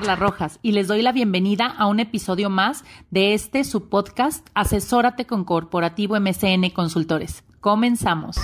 [0.00, 4.48] Carla Rojas y les doy la bienvenida a un episodio más de este su podcast
[4.54, 7.44] Asesórate con Corporativo MCN Consultores.
[7.60, 8.38] Comenzamos.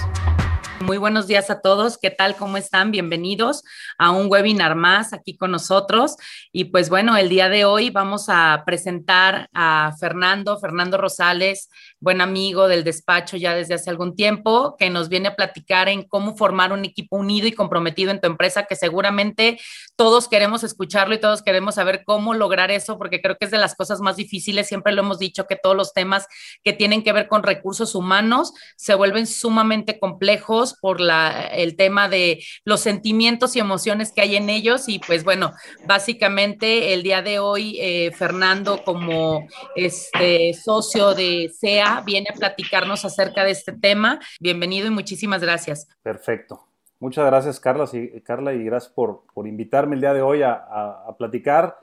[0.82, 1.96] Muy buenos días a todos.
[1.96, 2.36] ¿Qué tal?
[2.36, 2.90] ¿Cómo están?
[2.90, 3.62] Bienvenidos
[3.96, 6.16] a un webinar más aquí con nosotros.
[6.52, 11.70] Y pues bueno, el día de hoy vamos a presentar a Fernando, Fernando Rosales,
[12.00, 16.02] buen amigo del despacho ya desde hace algún tiempo, que nos viene a platicar en
[16.02, 19.58] cómo formar un equipo unido y comprometido en tu empresa, que seguramente
[19.96, 23.58] todos queremos escucharlo y todos queremos saber cómo lograr eso, porque creo que es de
[23.58, 24.68] las cosas más difíciles.
[24.68, 26.26] Siempre lo hemos dicho que todos los temas
[26.62, 32.08] que tienen que ver con recursos humanos se vuelven sumamente complejos por la, el tema
[32.08, 34.88] de los sentimientos y emociones que hay en ellos.
[34.88, 35.52] Y pues bueno,
[35.86, 43.04] básicamente el día de hoy, eh, Fernando, como este socio de SEA, viene a platicarnos
[43.04, 44.20] acerca de este tema.
[44.40, 45.88] Bienvenido y muchísimas gracias.
[46.02, 46.66] Perfecto.
[46.98, 50.52] Muchas gracias, Carla, y, Carla, y gracias por, por invitarme el día de hoy a,
[50.52, 51.78] a, platicar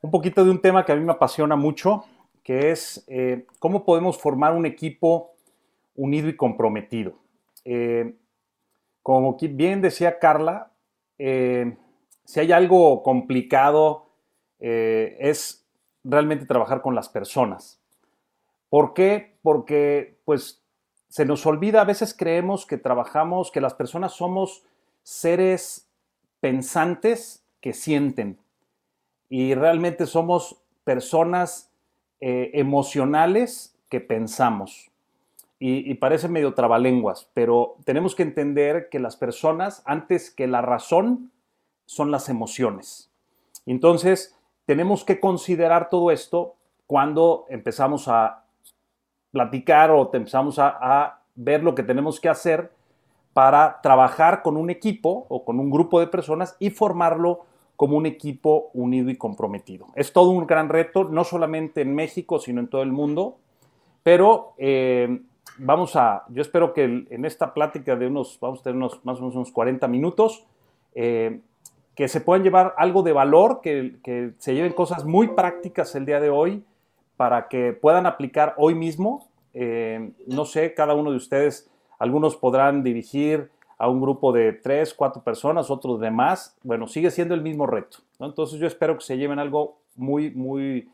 [0.00, 2.04] un poquito de un tema que a mí me apasiona mucho,
[2.44, 5.34] que es eh, cómo podemos formar un equipo
[5.96, 7.14] unido y comprometido.
[7.64, 8.14] Eh,
[9.02, 10.72] como bien decía Carla,
[11.18, 11.76] eh,
[12.24, 14.08] si hay algo complicado
[14.64, 15.66] es
[16.04, 17.81] realmente trabajar con las personas.
[18.72, 19.36] ¿Por qué?
[19.42, 20.62] Porque pues
[21.10, 24.64] se nos olvida, a veces creemos que trabajamos, que las personas somos
[25.02, 25.90] seres
[26.40, 28.38] pensantes que sienten
[29.28, 31.70] y realmente somos personas
[32.22, 34.90] eh, emocionales que pensamos
[35.58, 41.30] y, parece medio trabalenguas, pero tenemos que entender que las personas, antes que la razón,
[41.84, 43.12] son las emociones.
[43.66, 46.54] Entonces, tenemos que considerar todo esto
[46.86, 48.41] cuando empezamos a
[49.32, 52.70] platicar o empezamos a, a, ver lo que tenemos que hacer
[53.32, 58.06] para trabajar con un equipo o con un grupo de personas y formarlo como un
[58.06, 59.86] equipo unido y comprometido.
[59.96, 63.38] Es todo un gran reto, no solamente en México, sino en todo el mundo,
[64.02, 65.22] pero eh,
[65.58, 69.18] vamos a, yo espero que en esta plática de unos, vamos a tener unos, más
[69.18, 70.44] o menos unos 40 minutos,
[70.94, 71.40] eh,
[71.94, 76.06] que se puedan llevar algo de valor, que, que, se lleven cosas muy prácticas el
[76.06, 76.64] día de hoy
[77.22, 79.28] para que puedan aplicar hoy mismo.
[79.54, 84.92] Eh, no sé, cada uno de ustedes, algunos podrán dirigir a un grupo de tres,
[84.92, 86.58] cuatro personas, otros de más.
[86.64, 87.98] Bueno, sigue siendo el mismo reto.
[88.18, 90.90] Entonces yo espero que se lleven algo muy, muy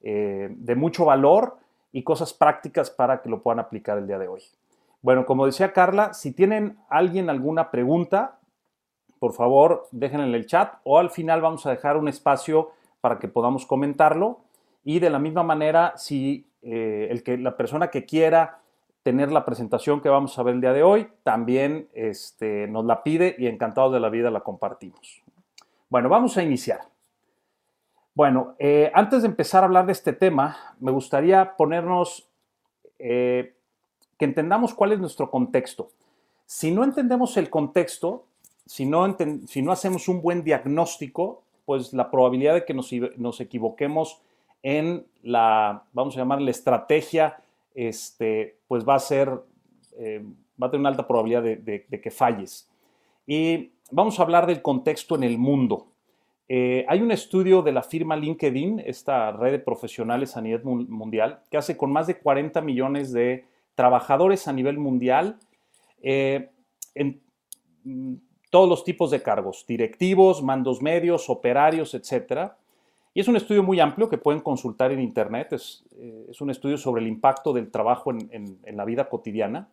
[0.00, 1.58] eh, de mucho valor
[1.92, 4.42] y cosas prácticas para que lo puedan aplicar el día de hoy.
[5.00, 8.40] Bueno, como decía Carla, si tienen alguien alguna pregunta,
[9.20, 13.20] por favor déjenla en el chat o al final vamos a dejar un espacio para
[13.20, 14.40] que podamos comentarlo.
[14.88, 18.62] Y de la misma manera, si eh, el que, la persona que quiera
[19.02, 23.02] tener la presentación que vamos a ver el día de hoy, también este, nos la
[23.02, 25.22] pide y encantados de la vida la compartimos.
[25.90, 26.80] Bueno, vamos a iniciar.
[28.14, 32.26] Bueno, eh, antes de empezar a hablar de este tema, me gustaría ponernos,
[32.98, 33.56] eh,
[34.18, 35.90] que entendamos cuál es nuestro contexto.
[36.46, 38.24] Si no entendemos el contexto,
[38.64, 39.14] si no,
[39.48, 44.22] si no hacemos un buen diagnóstico, pues la probabilidad de que nos, nos equivoquemos
[44.62, 47.36] en la, vamos a llamar la estrategia,
[47.74, 49.30] este, pues va a ser,
[49.98, 50.24] eh,
[50.60, 52.68] va a tener una alta probabilidad de que falles.
[53.26, 55.88] Y vamos a hablar del contexto en el mundo.
[56.50, 61.40] Eh, hay un estudio de la firma LinkedIn, esta red de profesionales a nivel mundial,
[61.50, 63.44] que hace con más de 40 millones de
[63.74, 65.38] trabajadores a nivel mundial
[66.02, 66.48] eh,
[66.94, 67.20] en
[67.84, 68.14] mm,
[68.50, 72.52] todos los tipos de cargos, directivos, mandos medios, operarios, etc.
[73.14, 75.52] Y es un estudio muy amplio que pueden consultar en Internet.
[75.52, 79.68] Es, eh, un estudio sobre el impacto del trabajo en la vida cotidiana.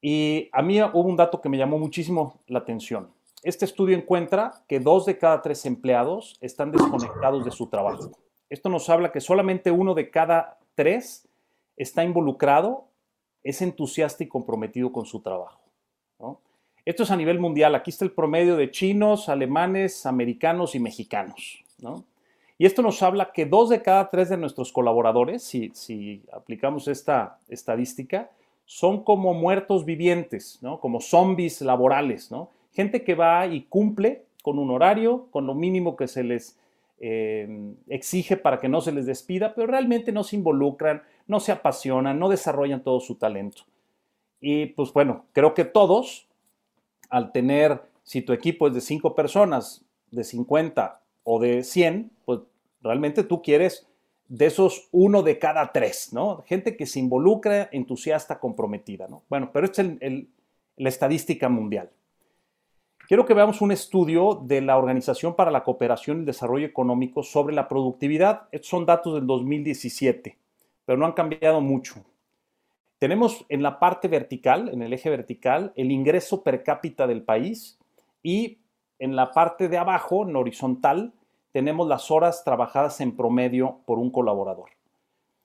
[0.00, 3.08] Y a mí hubo un dato que me llamó muchísimo la atención
[3.42, 8.12] este estudio encuentra que dos de cada tres empleados están desconectados de su trabajo.
[8.48, 11.26] Esto nos habla que solamente uno de cada tres
[11.76, 12.84] está involucrado,
[13.42, 15.60] es entusiasta y comprometido con su trabajo.
[16.84, 17.74] Esto es a nivel mundial.
[17.74, 21.64] Aquí está el promedio de chinos, alemanes, americanos y mexicanos.
[22.62, 27.40] Y esto nos habla que dos de cada tres de nuestros colaboradores, si, aplicamos esta
[27.48, 28.30] estadística,
[28.64, 30.78] son como muertos vivientes, ¿no?
[30.78, 32.30] como zombies laborales.
[32.30, 32.50] ¿no?
[32.72, 36.56] gente que va y cumple con un horario, con lo mínimo que se les
[37.00, 41.50] eh, exige para que no se les despida, pero realmente no se involucran, no se
[41.50, 43.62] apasionan, no desarrollan todo su talento.
[44.40, 46.28] Y pues bueno, creo que todos,
[47.10, 52.38] al tener, si tu equipo es de 5 personas, de 50 o de 100, pues
[52.82, 53.86] realmente tú quieres
[54.28, 56.42] de esos uno de cada tres, ¿no?
[56.46, 59.22] Gente que se involucra, entusiasta, comprometida, ¿no?
[59.28, 60.24] Bueno, pero esta es
[60.76, 61.90] la estadística mundial.
[63.08, 67.22] quiero que veamos un estudio de la Organización para la Cooperación y el Desarrollo Económico
[67.22, 68.48] sobre la productividad.
[68.52, 70.38] Estos son datos del 2017,
[70.86, 72.02] pero no han cambiado mucho.
[72.98, 77.78] Tenemos en la parte vertical, en el eje vertical, el ingreso per cápita del país
[78.22, 78.60] y
[78.98, 81.12] en la parte de abajo, en horizontal,
[81.52, 84.70] tenemos las horas trabajadas en promedio por un colaborador.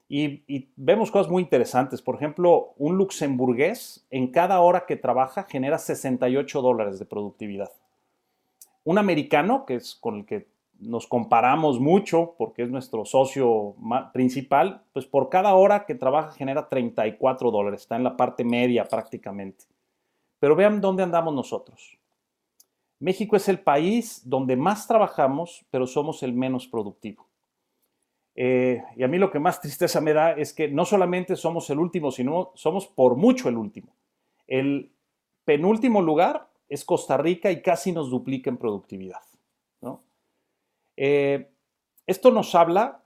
[0.10, 2.02] Y, vemos cosas muy interesantes.
[2.02, 7.72] Por ejemplo, un luxemburgués en cada hora que trabaja genera 68 dólares de productividad.
[8.86, 10.48] Un americano, que es con el que
[10.80, 13.76] nos comparamos mucho porque es nuestro socio
[14.14, 17.82] principal, pues por cada hora que trabaja genera 34 dólares.
[17.82, 19.66] Está en la parte media prácticamente.
[20.40, 21.98] Pero vean dónde andamos nosotros.
[23.00, 27.28] México es el país donde más trabajamos, pero somos el menos productivo.
[28.36, 31.70] Eh, y a mí lo que más tristeza me da es que no solamente somos
[31.70, 33.96] el último, sino somos por mucho el último.
[34.46, 34.92] El
[35.44, 39.22] penúltimo lugar es Costa Rica y casi nos duplica en productividad.
[41.00, 41.52] Eh,
[42.08, 43.04] esto nos habla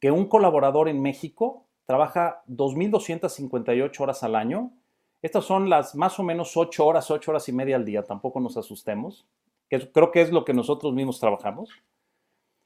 [0.00, 4.72] que un colaborador en México trabaja 2.258 horas al año.
[5.22, 8.40] Estas son las más o menos 8 horas, 8 horas y media al día, tampoco
[8.40, 9.26] nos asustemos,
[9.68, 11.70] que creo que es lo que nosotros mismos trabajamos.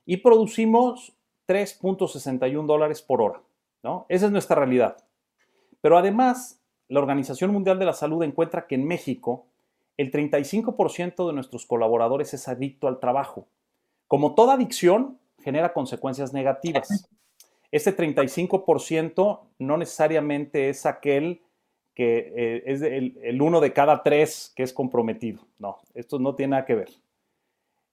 [0.05, 1.15] Y producimos
[1.47, 3.41] 3.61 dólares por hora.
[3.83, 4.07] ¿no?
[4.09, 4.97] Esa es nuestra realidad.
[5.81, 9.47] Pero además, la Organización Mundial de la Salud encuentra que en México
[9.97, 13.47] el 35% de nuestros colaboradores es adicto al trabajo.
[14.07, 17.09] Como toda adicción, genera consecuencias negativas.
[17.71, 21.43] Este 35% no necesariamente es aquel
[21.95, 25.47] que eh, es el, uno de cada tres que es comprometido.
[25.59, 26.91] No, esto no tiene nada que ver.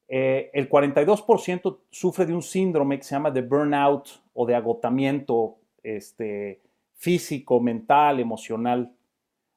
[0.08, 5.58] Eh, el 42% sufre de un síndrome que se llama de burnout o de agotamiento
[5.84, 6.62] este,
[6.94, 8.94] físico, mental, emocional.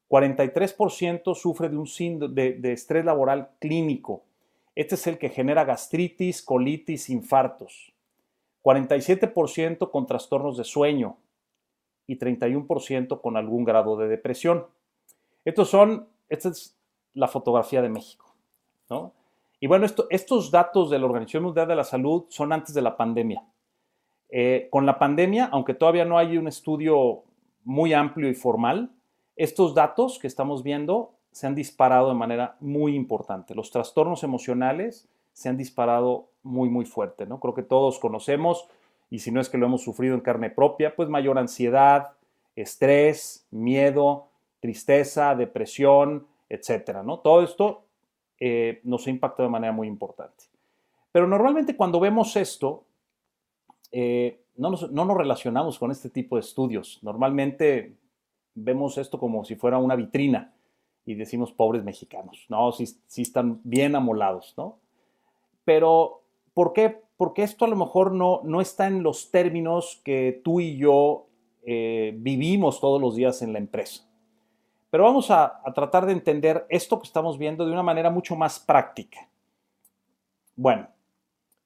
[0.09, 4.25] 43% sufre de un síndrome de, de estrés laboral clínico.
[4.75, 7.93] Este es el que genera gastritis, colitis, infartos.
[8.63, 11.17] 47% con trastornos de sueño
[12.11, 14.67] y 31% con algún grado de depresión.
[15.45, 16.77] Estos son, esta es
[17.15, 18.35] la fotografía de México.
[18.89, 19.13] ¿no?
[19.61, 22.97] Y bueno, estos datos de la Organización Mundial de la Salud son antes de la
[22.97, 23.45] pandemia.
[24.29, 27.23] Eh, con la pandemia, aunque todavía no hay un estudio
[27.63, 28.91] muy amplio y formal,
[29.37, 33.55] estos datos que estamos viendo se han disparado de manera muy importante.
[33.55, 37.39] Los trastornos emocionales se han disparado muy, muy fuerte, ¿no?
[37.39, 38.67] Creo que todos conocemos,
[39.11, 42.13] y si no es que lo hemos sufrido en carne propia, pues mayor ansiedad,
[42.55, 44.29] estrés, miedo,
[44.61, 47.19] tristeza, depresión, etcétera, ¿no?
[47.19, 47.85] Todo esto
[48.39, 50.45] eh, nos ha impactado de manera muy importante.
[51.13, 52.85] Pero normalmente cuando vemos esto,
[53.91, 56.99] eh, no, nos, relacionamos con este tipo de estudios.
[57.03, 57.97] Normalmente
[58.55, 60.55] vemos esto como si fuera una vitrina
[61.05, 62.71] y decimos pobres mexicanos, ¿no?
[62.73, 62.85] Si,
[63.23, 64.79] están bien amolados, ¿no?
[65.65, 66.23] Pero,
[66.55, 67.03] ¿por qué?
[67.21, 71.27] Porque esto a lo mejor no, no está en los términos que tú y yo
[71.67, 74.09] eh, vivimos todos los días en la empresa.
[74.89, 78.59] Pero vamos a, tratar de entender esto que estamos viendo de una manera mucho más
[78.59, 79.29] práctica.
[80.57, 80.89] Bueno,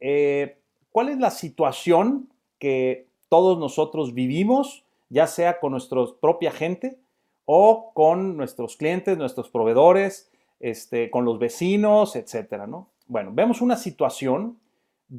[0.01, 0.59] eh,
[0.91, 6.99] ¿cuál es la situación que todos nosotros vivimos, ya sea con nuestra propia gente
[7.45, 12.89] o con nuestros clientes, nuestros proveedores, este, con los vecinos, etcétera, ¿no?
[13.07, 14.59] Bueno, vemos una situación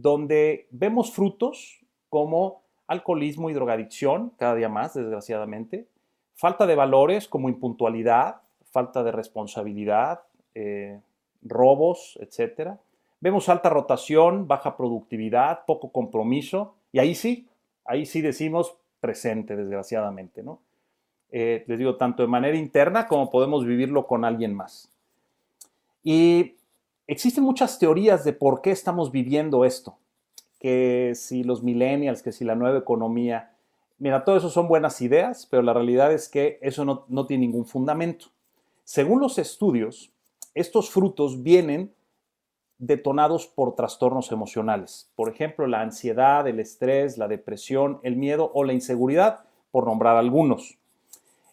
[0.02, 5.88] donde vemos frutos como alcoholismo y drogadicción, cada día más, desgraciadamente,
[6.34, 10.20] falta de valores como impuntualidad, falta de responsabilidad,
[10.54, 11.00] eh,
[11.42, 12.72] robos, etc.
[13.22, 17.48] Vemos alta rotación, baja productividad, poco compromiso, y ahí sí,
[17.86, 20.60] ahí sí decimos presente, desgraciadamente, ¿no?
[21.32, 24.90] Eh, les digo, tanto de manera interna como podemos vivirlo con alguien más.
[26.04, 26.56] Y
[27.08, 29.98] existen muchas teorías de por qué estamos viviendo esto,
[30.60, 33.56] que si los millennials, que si la nueva economía,
[33.98, 37.66] Mira, todo eso son buenas ideas, pero la realidad es que eso no, tiene ningún
[37.66, 38.28] fundamento.
[38.84, 40.12] Según los estudios,
[40.54, 41.94] estos frutos vienen
[42.78, 45.10] detonados por trastornos emocionales.
[45.16, 50.18] Por ejemplo, la ansiedad, el estrés, la depresión, el miedo o la inseguridad, por nombrar
[50.18, 50.78] algunos.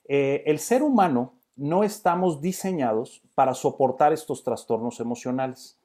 [0.09, 5.79] Eh, el ser humano no estamos diseñados para soportar estos trastornos emocionales.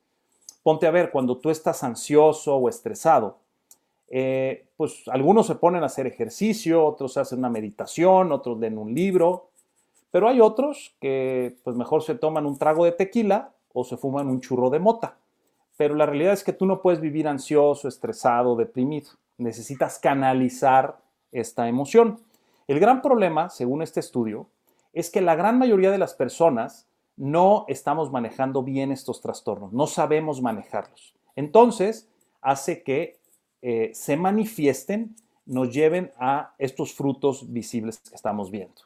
[0.64, 3.38] Ponte a ver, cuando tú estás ansioso o estresado,
[4.10, 8.94] eh, pues algunos se ponen a hacer ejercicio, otros hacen una meditación, otros leen un
[8.94, 9.50] libro,
[10.12, 14.28] pero hay otros que pues mejor se toman un trago de tequila o se fuman
[14.28, 15.18] un churro de mota.
[15.76, 19.12] Pero la realidad es que tú no puedes vivir ansioso, estresado, deprimido.
[19.38, 20.98] Necesitas canalizar
[21.32, 22.20] esta emoción.
[22.68, 24.48] El gran problema, según este estudio,
[25.00, 29.88] es que la gran mayoría de las personas no estamos manejando bien estos trastornos, no
[29.88, 31.16] sabemos manejarlos.
[31.36, 32.10] Entonces,
[32.42, 33.20] hace que
[33.62, 38.82] eh, se manifiesten, nos lleven a estos frutos visibles que estamos viendo.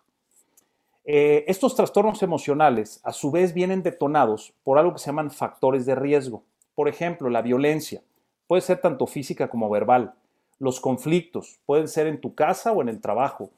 [1.03, 5.85] Eh, estos trastornos emocionales, a su vez, vienen detonados por algo que se llaman factores
[5.85, 6.43] de riesgo.
[6.75, 8.03] Por ejemplo, la violencia.
[8.47, 10.13] Puede ser tanto física como verbal.
[10.59, 13.49] Los conflictos pueden ser en tu casa o en el trabajo.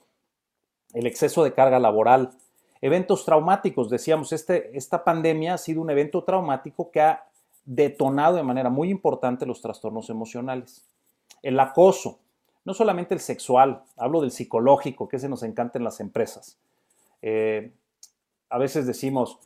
[0.94, 2.32] El exceso de carga laboral.
[2.82, 3.90] Eventos traumáticos.
[3.90, 7.26] Decíamos, este, esta pandemia ha sido un evento traumático que ha
[7.66, 10.86] detonado de manera muy importante los trastornos emocionales.
[11.42, 12.20] El acoso.
[12.66, 16.58] No solamente el sexual, hablo del psicológico, que se nos encanta en las empresas
[17.24, 17.72] eh,
[18.50, 19.40] a veces decimos,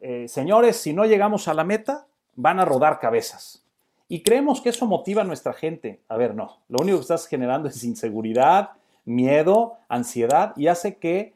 [0.00, 3.62] eh, señores, si no llegamos a la meta, van a rodar cabezas.
[4.08, 6.00] Y creemos que eso motiva a nuestra gente.
[6.08, 8.70] A ver, no, lo único que estás generando es inseguridad,
[9.08, 11.34] miedo, ansiedad y hace que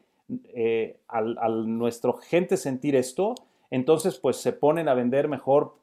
[0.53, 3.35] eh, al, nuestro gente sentir esto,
[3.71, 5.75] entonces pues se ponen a vender mejor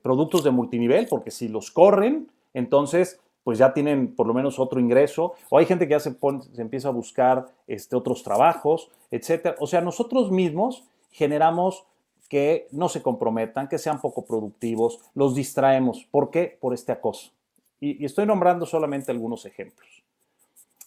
[0.00, 4.80] productos de multinivel, porque si los corren, entonces pues ya tienen por lo menos otro
[4.80, 6.16] ingreso, o hay gente que ya se,
[6.52, 9.54] se empieza a buscar este, otros trabajos, etc.
[9.60, 11.84] O sea, nosotros mismos generamos
[12.28, 16.08] que no se comprometan, que sean poco productivos, los distraemos.
[16.10, 16.56] ¿Por qué?
[16.58, 17.32] Por este acoso.
[17.80, 20.02] Y, estoy nombrando solamente algunos ejemplos.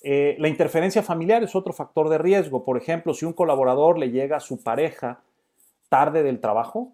[0.09, 2.63] Eh, la interferencia familiar es otro factor de riesgo.
[2.63, 5.19] Por ejemplo, si un colaborador le llega a su pareja
[5.89, 6.93] tarde del trabajo,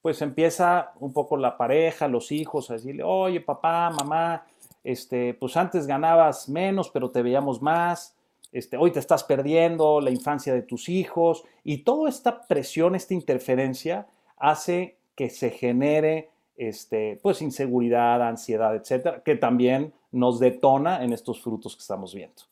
[0.00, 4.44] pues empieza un poco la pareja, los hijos a decirle, oye papá, mamá,
[4.82, 8.16] este, pues antes ganabas menos, pero te veíamos más,
[8.50, 13.14] este, hoy te estás perdiendo la infancia de tus hijos y toda esta presión, esta
[13.14, 21.12] interferencia hace que se genere este, pues inseguridad, ansiedad, etcétera, que también nos detona en
[21.12, 22.42] estos frutos que estamos viendo.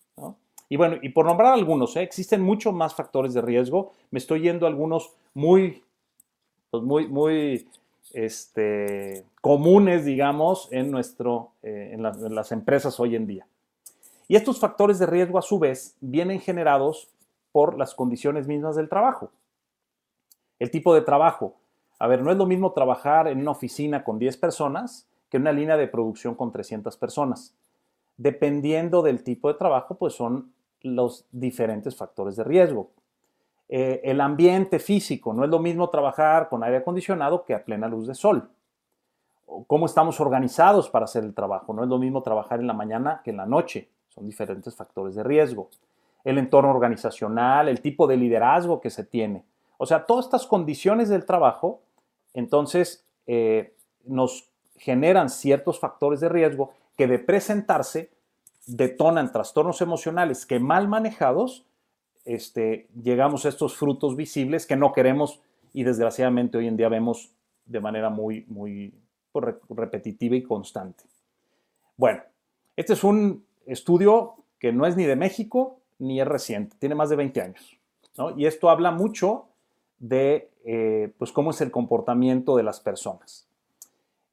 [0.69, 2.03] Y bueno, y por nombrar algunos, ¿eh?
[2.03, 3.93] existen muchos más factores de riesgo.
[4.11, 5.83] Me estoy yendo a algunos muy,
[6.71, 7.69] pues muy, muy
[8.13, 13.47] este, comunes, digamos, en, nuestro, eh, en, las empresas hoy en día.
[14.29, 17.09] Y estos factores de riesgo, a su vez, vienen generados
[17.51, 19.33] por las condiciones mismas del trabajo.
[20.61, 21.57] El tipo de trabajo.
[21.99, 25.53] A ver, no es lo mismo trabajar en una oficina con 10 personas que una
[25.53, 27.55] línea de producción con 300 personas.
[28.17, 32.91] Dependiendo del tipo de trabajo, pues son los diferentes factores de riesgo.
[33.69, 37.89] Eh, el ambiente físico, no es lo mismo trabajar con aire acondicionado que a plena
[37.89, 38.51] luz de sol.
[39.67, 43.21] Cómo estamos organizados para hacer el trabajo, no es lo mismo trabajar en la mañana
[43.25, 45.71] que en la noche, son diferentes factores de riesgo.
[46.25, 49.45] El entorno organizacional, el tipo de liderazgo que se tiene.
[49.79, 51.81] O sea, todas estas condiciones del trabajo,
[52.35, 54.50] entonces, eh, nos
[54.81, 58.11] generan ciertos factores de riesgo que de presentarse
[58.67, 61.67] detonan trastornos emocionales que mal manejados
[62.25, 65.41] este, llegamos a estos frutos visibles que no queremos
[65.73, 67.31] y desgraciadamente hoy en día vemos
[67.67, 68.95] de manera muy, muy
[69.33, 71.05] pues, repetitiva y constante.
[71.97, 72.23] Bueno,
[72.77, 77.11] este es un estudio que no es ni de México ni es reciente, tiene más
[77.11, 77.77] de 20 años.
[78.37, 79.49] Y esto habla mucho
[79.99, 83.50] de eh, pues, cómo es el comportamiento de las personas.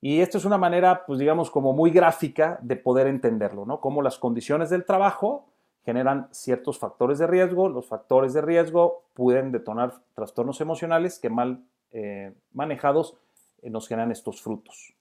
[0.08, 3.82] Y esto es una manera, pues digamos, como muy gráfica de poder entenderlo, ¿no?
[3.82, 5.50] Cómo las condiciones del trabajo
[5.84, 7.68] generan ciertos factores de riesgo.
[7.68, 11.62] Los factores de riesgo pueden detonar trastornos emocionales que mal
[11.92, 13.18] eh, manejados
[13.62, 14.94] eh, nos generan estos frutos.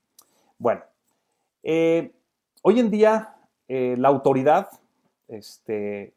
[0.58, 0.82] Bueno,
[1.62, 2.12] eh,
[2.62, 3.32] hoy en día
[3.68, 4.70] la autoridad,
[5.28, 6.14] este,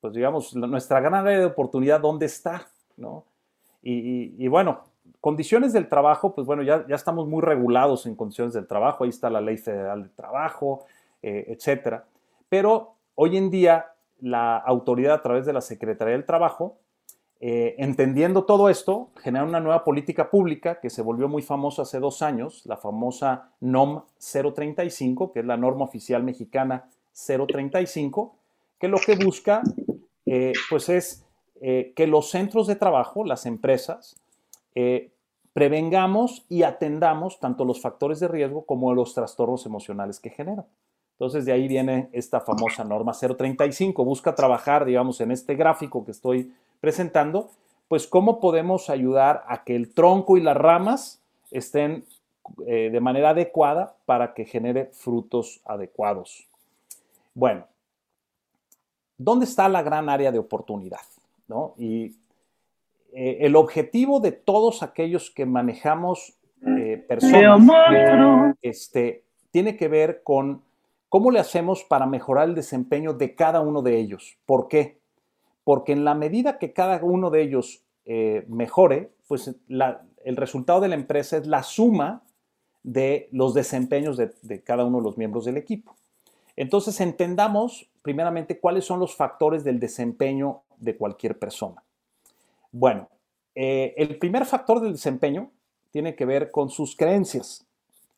[0.00, 2.66] pues digamos, nuestra gran área de oportunidad, ¿dónde está?
[2.96, 3.26] ¿no?
[3.82, 4.84] Y, bueno,
[5.22, 9.10] condiciones del trabajo, pues bueno, ya, ya, estamos muy regulados en condiciones del trabajo, ahí
[9.10, 10.84] está la ley federal de trabajo,
[11.22, 12.04] etcétera.
[12.50, 13.86] Pero hoy en día
[14.22, 16.76] la autoridad a través de la Secretaría del Trabajo,
[17.40, 21.98] eh, entendiendo todo esto, genera una nueva política pública que se volvió muy famosa hace
[21.98, 28.36] dos años, la famosa NOM 035, que es la norma oficial mexicana 035,
[28.78, 29.62] que lo que busca
[30.24, 31.26] eh, pues es
[31.60, 34.16] eh, que los centros de trabajo, las empresas,
[35.52, 40.66] prevengamos y atendamos tanto los factores de riesgo como los trastornos emocionales que generan.
[41.12, 44.04] Entonces de ahí viene esta famosa norma 035.
[44.04, 47.50] Busca trabajar, digamos, en este gráfico que estoy presentando,
[47.88, 52.04] pues cómo podemos ayudar a que el tronco y las ramas estén
[52.66, 56.48] eh, de manera adecuada para que genere frutos adecuados.
[57.34, 57.66] Bueno,
[59.16, 61.00] ¿dónde está la gran área de oportunidad?
[61.76, 62.16] Y
[63.12, 70.62] eh, el objetivo de todos aquellos que manejamos eh, personas este, tiene que ver con
[71.12, 74.38] ¿Cómo le hacemos para mejorar el desempeño de cada uno de ellos?
[74.46, 74.98] ¿Por qué?
[75.62, 80.88] Porque en la medida que cada uno de ellos eh, mejore, pues el resultado de
[80.88, 82.22] la empresa es la suma
[82.82, 85.96] de los desempeños de, cada uno de los miembros del equipo.
[86.56, 91.82] Entonces entendamos primeramente cuáles son los factores del desempeño de cualquier persona.
[92.72, 93.08] Bueno,
[93.54, 95.50] eh, el primer factor del desempeño
[95.90, 97.66] tiene que ver con sus creencias.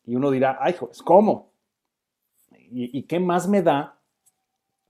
[0.05, 1.51] Y uno dirá, ay, joder, ¿cómo?
[2.67, 3.99] ¿Y, qué más me da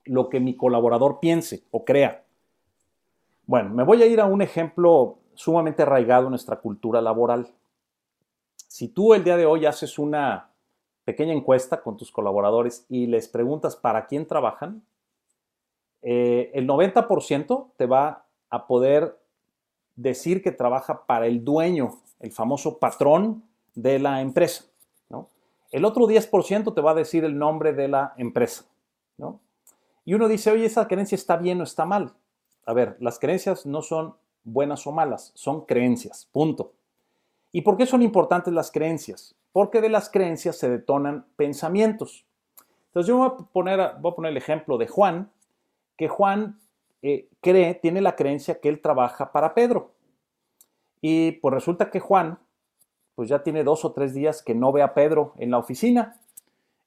[0.04, 2.24] lo que mi colaborador piense o crea?
[3.44, 7.52] Bueno, me voy a ir a un ejemplo sumamente arraigado en nuestra cultura laboral.
[8.66, 10.50] Si tú el día de hoy haces una
[11.04, 14.82] pequeña encuesta con tus colaboradores y les preguntas para quién trabajan,
[16.02, 19.16] eh, el 90% te va a poder
[19.96, 23.42] decir que trabaja para el dueño, el famoso patrón
[23.74, 24.64] de la empresa.
[25.72, 28.64] El otro 10% te va a decir el nombre de la empresa.
[30.04, 32.14] Y uno dice, oye, esa creencia está bien o está mal.
[32.64, 36.72] A ver, las creencias no son buenas o malas, son creencias, punto.
[37.50, 39.34] ¿Y por qué son importantes las creencias?
[39.52, 42.24] Porque de las creencias se detonan pensamientos.
[42.86, 45.32] Entonces yo voy a poner, voy a poner el ejemplo de Juan,
[45.96, 46.60] que Juan
[47.08, 49.92] eh, cree, tiene la creencia que él trabaja para Pedro.
[51.00, 52.40] Y pues resulta que Juan,
[53.14, 56.20] pues ya tiene dos o tres días que no ve a Pedro en la oficina.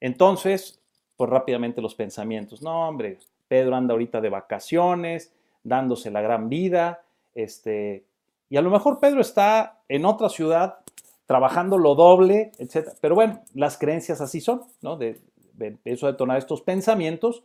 [0.01, 0.81] Entonces,
[1.15, 5.33] pues rápidamente los pensamientos, no hombre, Pedro anda ahorita de vacaciones,
[5.63, 7.01] dándose la gran vida,
[7.33, 8.03] este,
[8.49, 10.79] y a lo mejor Pedro está en otra ciudad
[11.27, 12.89] trabajando lo doble, etc.
[12.99, 14.97] Pero bueno, las creencias así son, ¿no?
[14.97, 15.21] De,
[15.53, 17.41] de eso detonar estos pensamientos.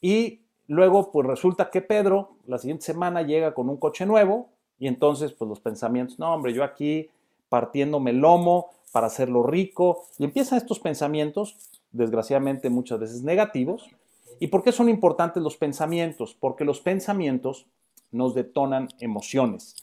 [0.00, 4.88] Y luego, pues resulta que Pedro la siguiente semana llega con un coche nuevo y
[4.88, 7.08] entonces, pues los pensamientos, no, hombre, yo aquí
[7.48, 10.04] partiéndome el lomo para hacerlo rico.
[10.18, 11.56] Y empiezan estos pensamientos,
[11.92, 13.88] desgraciadamente muchas veces negativos.
[14.40, 16.34] ¿Y por qué son importantes los pensamientos?
[16.38, 17.66] Porque los pensamientos
[18.10, 19.76] nos detonan emociones.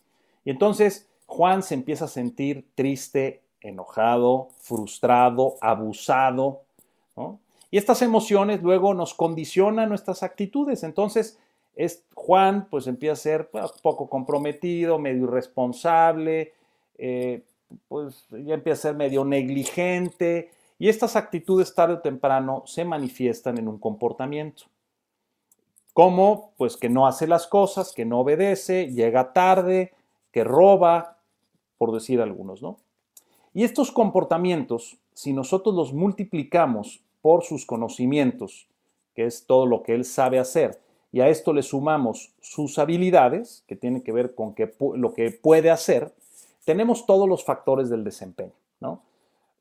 [0.45, 6.61] Y entonces Juan se empieza a sentir triste, enojado, frustrado, abusado,
[7.71, 10.83] Y estas emociones luego nos condicionan nuestras actitudes.
[10.83, 11.39] Entonces,
[11.75, 16.53] es, Juan pues empieza a ser pues, poco comprometido, medio irresponsable,
[16.97, 17.43] eh,
[17.87, 23.57] pues ya empieza a ser medio negligente y estas actitudes tarde o temprano se manifiestan
[23.57, 24.63] en un comportamiento.
[25.93, 29.93] Como pues que no hace las cosas, que no obedece, llega tarde,
[30.31, 31.17] que roba,
[31.77, 32.77] por decir algunos, ¿no?
[33.53, 38.67] Y estos comportamientos, si nosotros los multiplicamos por sus conocimientos,
[39.13, 40.79] que es todo lo que él sabe hacer,
[41.11, 44.55] y a esto le sumamos sus habilidades, que tienen que ver con
[44.95, 46.13] lo que puede hacer,
[46.65, 49.01] tenemos todos los factores del desempeño, ¿no?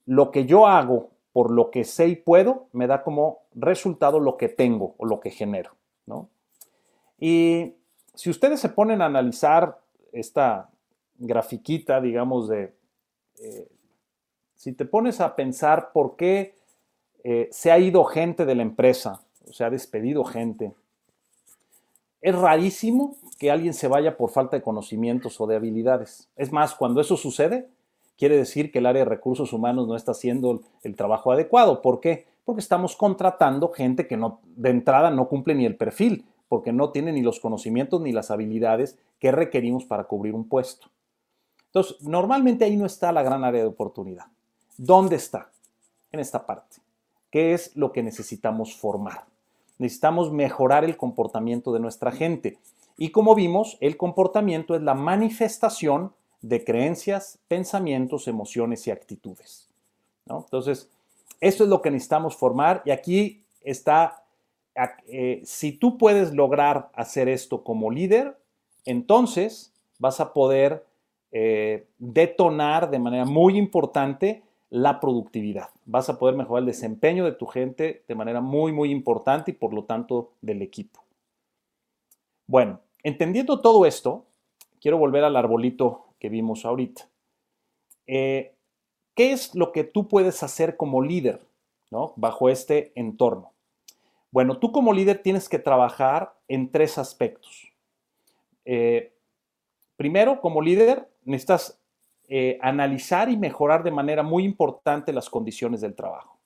[0.04, 4.36] Lo que yo hago por lo que sé y puedo, me da como resultado lo
[4.36, 5.70] que tengo o lo que genero,
[6.04, 6.28] ¿no?
[7.18, 7.74] Y
[8.14, 9.78] si ustedes se ponen a analizar
[10.12, 10.70] esta
[11.18, 12.74] grafiquita, digamos, de...
[13.40, 13.68] Eh,
[14.54, 16.57] si te pones a pensar por qué
[17.30, 20.72] eh, se ha ido gente de la empresa, se ha despedido gente,
[22.22, 26.30] es rarísimo que alguien se vaya por falta de conocimientos o de habilidades.
[26.36, 27.68] Es más, cuando eso sucede,
[28.16, 31.82] quiere decir que el área de recursos humanos no está haciendo el trabajo adecuado.
[31.82, 32.24] ¿Por qué?
[32.46, 34.18] Porque estamos contratando gente que
[34.56, 38.30] de entrada no cumple ni el perfil porque no tiene ni los conocimientos ni las
[38.30, 40.86] habilidades que requerimos para cubrir un puesto.
[41.66, 44.24] Entonces, normalmente ahí no está la gran área de oportunidad.
[44.78, 45.50] ¿Dónde está?
[46.10, 46.87] En esta parte.
[47.30, 49.24] ¿Qué es lo que necesitamos formar?
[49.78, 52.58] Necesitamos mejorar el comportamiento de nuestra gente.
[52.96, 59.68] Y como vimos, el comportamiento es la manifestación de creencias, pensamientos, emociones y actitudes.
[60.28, 60.90] Entonces,
[61.40, 64.24] esto es lo que necesitamos formar y aquí está
[65.08, 68.38] eh, si tú puedes lograr hacer esto como líder,
[68.84, 70.84] entonces vas a poder
[71.32, 75.70] eh, detonar de manera muy importante la productividad.
[75.84, 79.54] Vas a poder mejorar el desempeño de tu gente de manera muy, muy importante y
[79.54, 81.02] por lo tanto del equipo.
[82.46, 84.26] Bueno, entendiendo todo esto,
[84.80, 87.08] quiero volver al arbolito que vimos ahorita.
[88.06, 88.54] Eh,
[89.14, 91.40] ¿Qué es lo que tú puedes hacer como líder
[91.90, 92.12] ¿no?
[92.16, 93.52] bajo este entorno?
[94.30, 97.72] Bueno, tú como líder tienes que trabajar en tres aspectos.
[98.64, 99.14] Eh,
[99.96, 101.80] primero, como líder, necesitas
[102.28, 106.36] eh, analizar y mejorar de manera muy importante las condiciones del trabajo.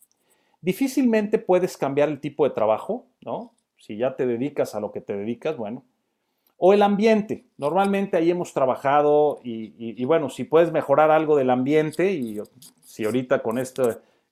[0.60, 3.52] Difícilmente puedes cambiar el tipo de trabajo, ¿no?
[3.78, 5.82] Si ya te dedicas a lo que te dedicas, bueno.
[6.56, 7.46] O el ambiente.
[7.58, 12.40] Normalmente ahí hemos trabajado y, bueno, si puedes mejorar algo del ambiente y
[12.84, 13.82] si ahorita con este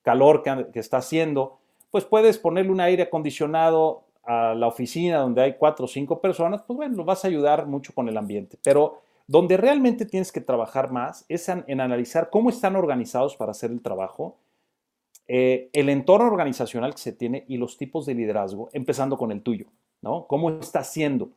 [0.03, 1.59] calor que está haciendo,
[1.91, 6.63] pues puedes ponerle un aire acondicionado a la oficina donde hay cuatro o cinco personas,
[6.63, 8.57] pues bueno, vas a ayudar mucho con el ambiente.
[8.63, 13.71] Pero Donde realmente tienes que trabajar más es en, analizar cómo están organizados para hacer
[13.71, 14.41] el trabajo,
[15.29, 19.41] eh, el entorno organizacional que se tiene y los tipos de liderazgo, empezando con el
[19.41, 19.67] tuyo,
[20.03, 20.27] ¿no?
[20.27, 21.31] ¿Cómo está haciendo?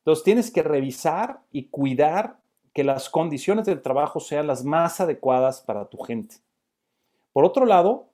[0.00, 2.40] Entonces tienes que revisar y cuidar
[2.74, 6.36] que las condiciones del trabajo sean las más adecuadas para tu gente.
[7.32, 8.10] Por otro lado,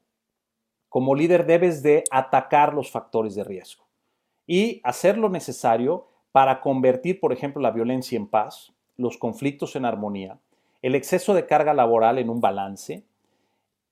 [0.88, 3.88] como líder debes de atacar los factores de riesgo
[4.46, 9.84] y hacer lo necesario para convertir, por ejemplo, la violencia en paz, los conflictos en
[9.84, 10.38] armonía,
[10.82, 13.04] el exceso de carga laboral en un balance,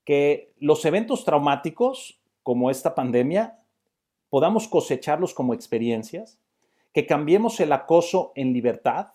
[0.05, 3.59] que los eventos traumáticos como esta pandemia
[4.29, 6.39] podamos cosecharlos como experiencias,
[6.93, 9.13] que cambiemos el acoso en libertad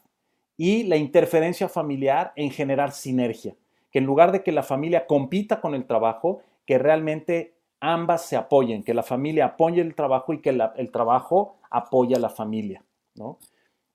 [0.56, 3.54] y la interferencia familiar en generar sinergia,
[3.90, 8.36] que en lugar de que la familia compita con el trabajo, que realmente ambas se
[8.36, 12.84] apoyen, que la familia apoye el trabajo y que el trabajo apoye a la familia.
[13.14, 13.38] ¿no?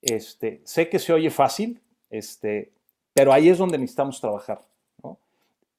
[0.01, 2.71] Este, sé que se oye fácil, este,
[3.13, 4.61] pero ahí es donde necesitamos trabajar.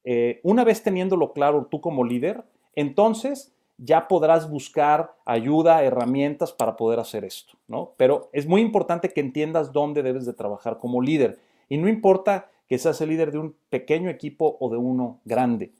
[0.03, 2.43] Eh, una vez teniéndolo claro tú como líder,
[2.75, 7.93] entonces ya podrás buscar ayuda, herramientas para poder hacer esto, ¿no?
[7.97, 11.39] Pero es muy importante que entiendas dónde debes de trabajar como líder.
[11.69, 15.71] Y no importa que seas el líder de un pequeño equipo o de uno grande,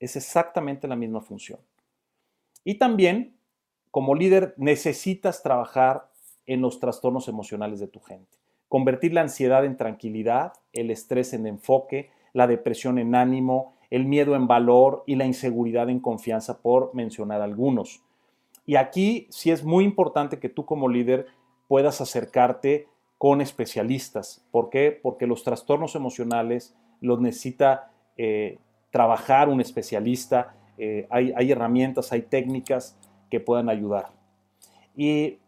[0.00, 1.60] es exactamente la misma función.
[2.64, 3.36] Y también,
[3.90, 6.08] como líder, necesitas trabajar
[6.46, 8.41] en los trastornos emocionales de tu gente.
[8.72, 14.34] Convertir la ansiedad en tranquilidad, el estrés en enfoque, la depresión en ánimo, el miedo
[14.34, 18.02] en valor y la inseguridad en confianza, por mencionar algunos.
[18.64, 21.26] Y aquí sí es muy importante que tú como líder
[21.68, 24.42] puedas acercarte con especialistas.
[24.50, 24.98] ¿Por qué?
[25.02, 28.58] Porque los trastornos emocionales los necesita eh,
[28.90, 30.54] trabajar un especialista.
[30.78, 32.96] Eh, hay, hay herramientas, hay técnicas
[33.28, 34.12] que puedan ayudar.
[34.96, 35.40] Y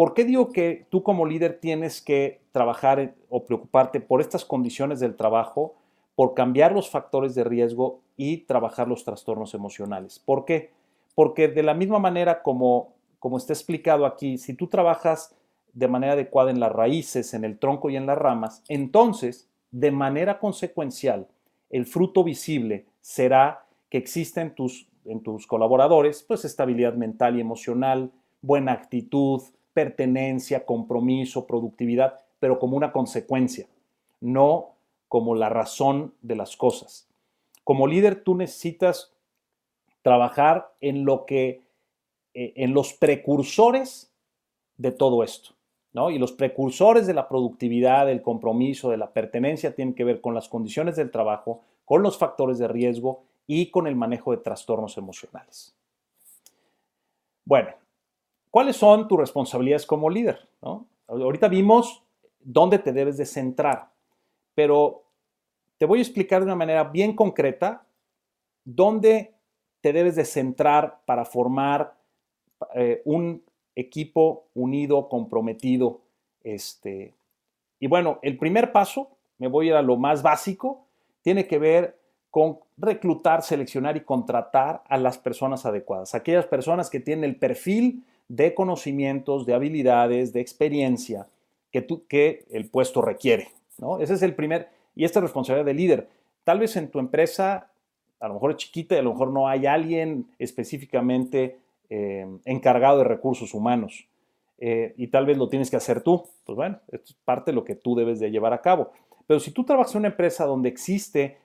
[0.00, 4.98] ¿Por qué digo que tú como líder tienes que trabajar o preocuparte por estas condiciones
[4.98, 5.74] del trabajo,
[6.14, 10.18] por cambiar los factores de riesgo y trabajar los trastornos emocionales?
[10.18, 10.70] ¿Por qué?
[11.14, 15.36] Porque de la misma manera como, como está explicado aquí, si tú trabajas
[15.74, 19.90] de manera adecuada en las raíces, en el tronco y en las ramas, entonces, de
[19.90, 21.28] manera consecuencial,
[21.68, 27.42] el fruto visible será que exista en tus, en tus colaboradores, pues estabilidad mental y
[27.42, 28.10] emocional,
[28.40, 33.66] buena actitud, pertenencia, compromiso, productividad, pero como una consecuencia,
[34.20, 34.74] no
[35.08, 37.08] como la razón de las cosas.
[37.64, 39.12] Como líder tú necesitas
[40.02, 41.62] trabajar en lo que,
[42.34, 44.12] eh, en los precursores
[44.76, 45.50] de todo esto,
[45.92, 46.10] ¿no?
[46.10, 50.34] Y los precursores de la productividad, del compromiso, de la pertenencia tienen que ver con
[50.34, 54.96] las condiciones del trabajo, con los factores de riesgo y con el manejo de trastornos
[54.96, 55.74] emocionales.
[57.44, 57.74] Bueno,
[58.50, 60.48] ¿Cuáles son tus responsabilidades como líder?
[61.06, 62.02] Ahorita vimos
[62.40, 63.90] dónde te debes de centrar,
[64.54, 65.04] pero
[65.78, 67.86] te voy a explicar de una manera bien concreta
[68.64, 69.34] dónde
[69.80, 71.94] te debes de centrar para formar
[72.74, 73.42] eh, un
[73.74, 76.02] equipo unido, comprometido.
[76.42, 77.14] Este.
[77.78, 80.86] Y bueno, el primer paso, me voy a ir a lo más básico,
[81.22, 81.98] tiene que ver
[82.30, 88.04] con reclutar, seleccionar y contratar a las personas adecuadas, aquellas personas que tienen el perfil
[88.30, 91.26] de conocimientos, de habilidades, de experiencia
[91.72, 93.48] que, que el puesto requiere.
[93.78, 93.98] ¿no?
[93.98, 96.08] Ese es el primer, y esta es responsabilidad del líder.
[96.44, 97.72] Tal vez en tu empresa,
[98.20, 103.04] a lo mejor es chiquita a lo mejor no hay alguien específicamente eh, encargado de
[103.04, 104.06] recursos humanos.
[104.58, 106.24] Eh, y tal vez lo tienes que hacer tú.
[106.44, 108.92] Pues bueno, es parte de lo que tú debes de llevar a cabo.
[109.26, 111.38] Pero si tú trabajas en una empresa donde existe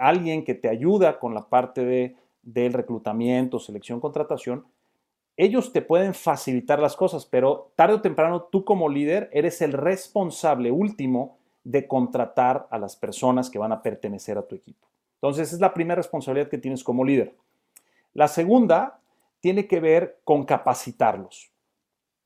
[0.00, 4.64] alguien que te ayuda con la parte de, del reclutamiento, selección, contratación,
[5.42, 9.72] ellos te pueden facilitar las cosas, pero tarde o temprano tú como líder eres el
[9.72, 14.86] responsable último de contratar a las personas que van a pertenecer a tu equipo.
[15.16, 17.34] Entonces, es la primera responsabilidad que tienes como líder.
[18.14, 19.00] La segunda
[19.40, 21.50] tiene que ver con capacitarlos,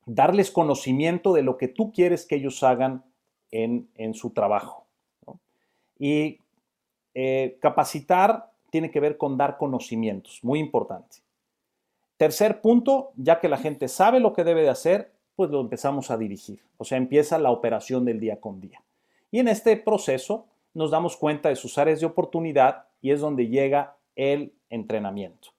[0.05, 3.03] darles conocimiento de lo que tú quieres que ellos hagan
[3.51, 4.85] en, su trabajo.
[5.99, 6.41] Y
[7.15, 11.25] eh, capacitar tiene que ver con dar conocimientos, muy importante.
[12.17, 16.11] Tercer punto, ya que la gente sabe lo que debe de hacer, pues lo empezamos
[16.11, 16.63] a dirigir.
[16.79, 18.83] O sea, empieza la operación del día con día.
[19.31, 23.49] Y en este proceso nos damos cuenta de sus áreas de oportunidad y es donde
[23.49, 25.51] llega el entrenamiento.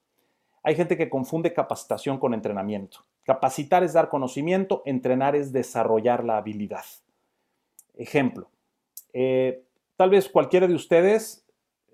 [0.63, 3.05] Hay gente que confunde capacitación con entrenamiento.
[3.23, 6.85] Capacitar es dar conocimiento, entrenar es desarrollar la habilidad.
[7.95, 8.49] Ejemplo,
[9.13, 9.63] eh,
[9.95, 11.45] tal vez cualquiera de ustedes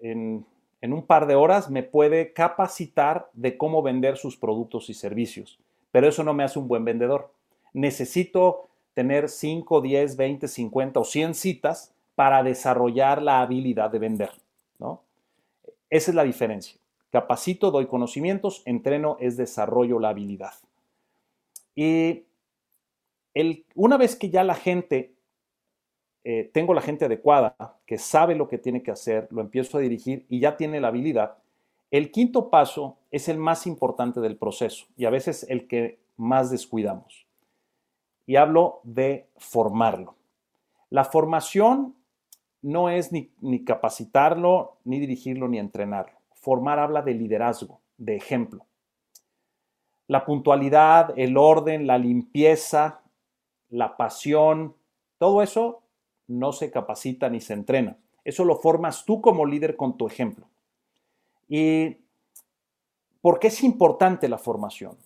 [0.01, 0.45] en
[0.83, 5.57] en un par de horas me puede capacitar de cómo vender sus productos y servicios,
[5.93, 7.31] pero eso no me hace un buen vendedor.
[7.71, 14.31] Necesito tener 5, 10, 20, 50 o 100 citas para desarrollar la habilidad de vender.
[14.77, 15.01] ¿no?
[15.89, 16.77] Esa es la diferencia.
[17.11, 20.51] Capacito, doy conocimientos, entreno es desarrollo la habilidad.
[21.75, 22.23] Y
[23.33, 25.12] el, una vez que ya la gente,
[26.23, 29.81] eh, tengo la gente adecuada, que sabe lo que tiene que hacer, lo empiezo a
[29.81, 31.37] dirigir y ya tiene la habilidad,
[31.91, 36.49] el quinto paso es el más importante del proceso y a veces el que más
[36.49, 37.27] descuidamos.
[38.25, 40.15] Y hablo de formarlo.
[40.89, 41.95] La formación
[42.63, 43.29] no es ni,
[43.63, 46.17] capacitarlo, ni dirigirlo, ni entrenarlo.
[46.33, 48.65] Formar habla de liderazgo, de ejemplo.
[50.07, 53.01] La puntualidad, el orden, la limpieza,
[53.69, 54.75] la pasión,
[55.19, 55.82] todo eso
[56.27, 57.97] no se capacita ni se entrena.
[58.23, 60.47] Eso lo formas tú como líder con tu ejemplo.
[61.49, 61.97] ¿Y
[63.21, 64.97] por qué es importante la formación?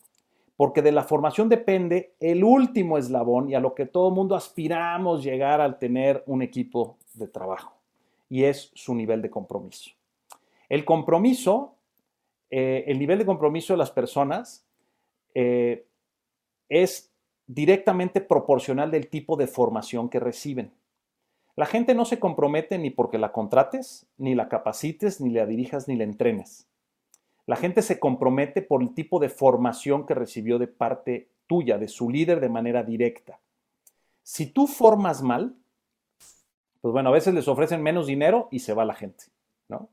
[0.56, 5.24] Porque de la formación depende el último eslabón y a lo que todo mundo aspiramos
[5.24, 7.74] llegar al tener un equipo de trabajo,
[8.30, 9.92] y es su nivel de compromiso.
[10.70, 11.76] El compromiso,
[12.50, 14.66] eh, el nivel de compromiso de las personas
[15.34, 15.86] eh,
[16.70, 17.12] es
[17.46, 20.72] directamente proporcional del tipo de formación que reciben.
[21.58, 25.88] La gente no se compromete ni porque la contrates, ni la capacites, ni la dirijas,
[25.88, 26.68] ni la entrenes.
[27.48, 31.88] La gente se compromete por el tipo de formación que recibió de parte tuya, de
[31.88, 33.40] su líder de manera directa.
[34.22, 35.56] Si tú formas mal,
[36.80, 39.26] pues bueno, a veces les ofrecen menos dinero y se va la gente,
[39.68, 39.90] ¿no?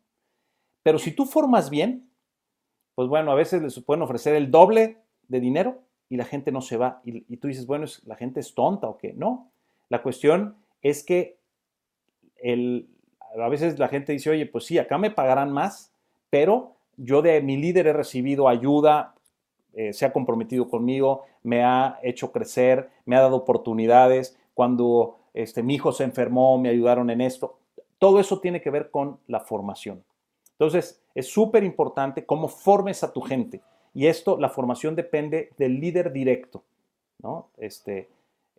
[0.82, 2.10] Pero si tú formas bien,
[2.94, 4.98] pues bueno, a veces les pueden ofrecer el doble
[5.28, 7.00] de dinero y la gente no se va.
[7.04, 9.14] Y, tú dices, bueno, ¿la gente es tonta o qué?
[9.14, 9.50] No.
[9.88, 11.38] La cuestión es que
[12.44, 15.92] a veces la gente dice, oye, pues sí, acá me pagarán más,
[16.30, 19.14] pero yo de mi líder he recibido ayuda,
[19.74, 24.38] eh, se ha comprometido conmigo, me ha hecho crecer, me ha dado oportunidades.
[24.54, 27.58] Cuando este, mi hijo se enfermó, me ayudaron en esto.
[27.98, 30.04] Todo eso tiene que ver con la formación.
[30.52, 33.60] Entonces, es súper importante cómo formes a tu gente.
[33.94, 36.62] Y esto, la formación depende del líder directo.
[37.22, 37.48] ¿no?
[37.56, 38.08] Este,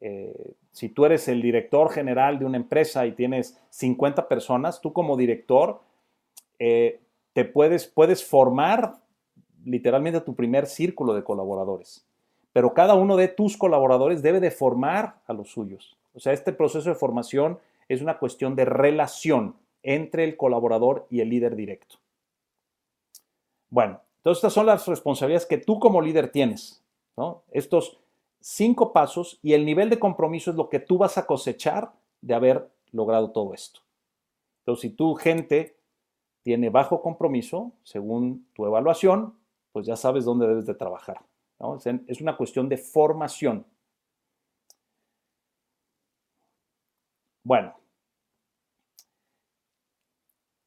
[0.01, 4.93] eh, si tú eres el director general de una empresa y tienes 50 personas, tú
[4.93, 5.79] como director
[6.60, 6.99] eh,
[7.34, 8.95] te puedes, puedes formar
[9.63, 12.05] literalmente tu primer círculo de colaboradores.
[12.53, 15.97] Pero cada uno de tus colaboradores debe de formar a los suyos.
[16.13, 21.19] O sea, este proceso de formación es una cuestión de relación entre el colaborador y
[21.19, 21.97] el líder directo.
[23.69, 26.81] Bueno, entonces estas son las responsabilidades que tú como líder tienes.
[27.51, 27.99] Estos
[28.45, 32.36] cinco pasos y el nivel de compromiso es lo que tú vas a cosechar de
[32.36, 33.81] haber logrado todo esto.
[34.60, 35.79] Entonces, si tu gente
[36.43, 39.36] tiene bajo compromiso, según tu evaluación,
[39.71, 41.25] pues ya sabes dónde debes de trabajar.
[42.08, 43.65] Es una cuestión de formación.
[47.43, 47.73] Bueno,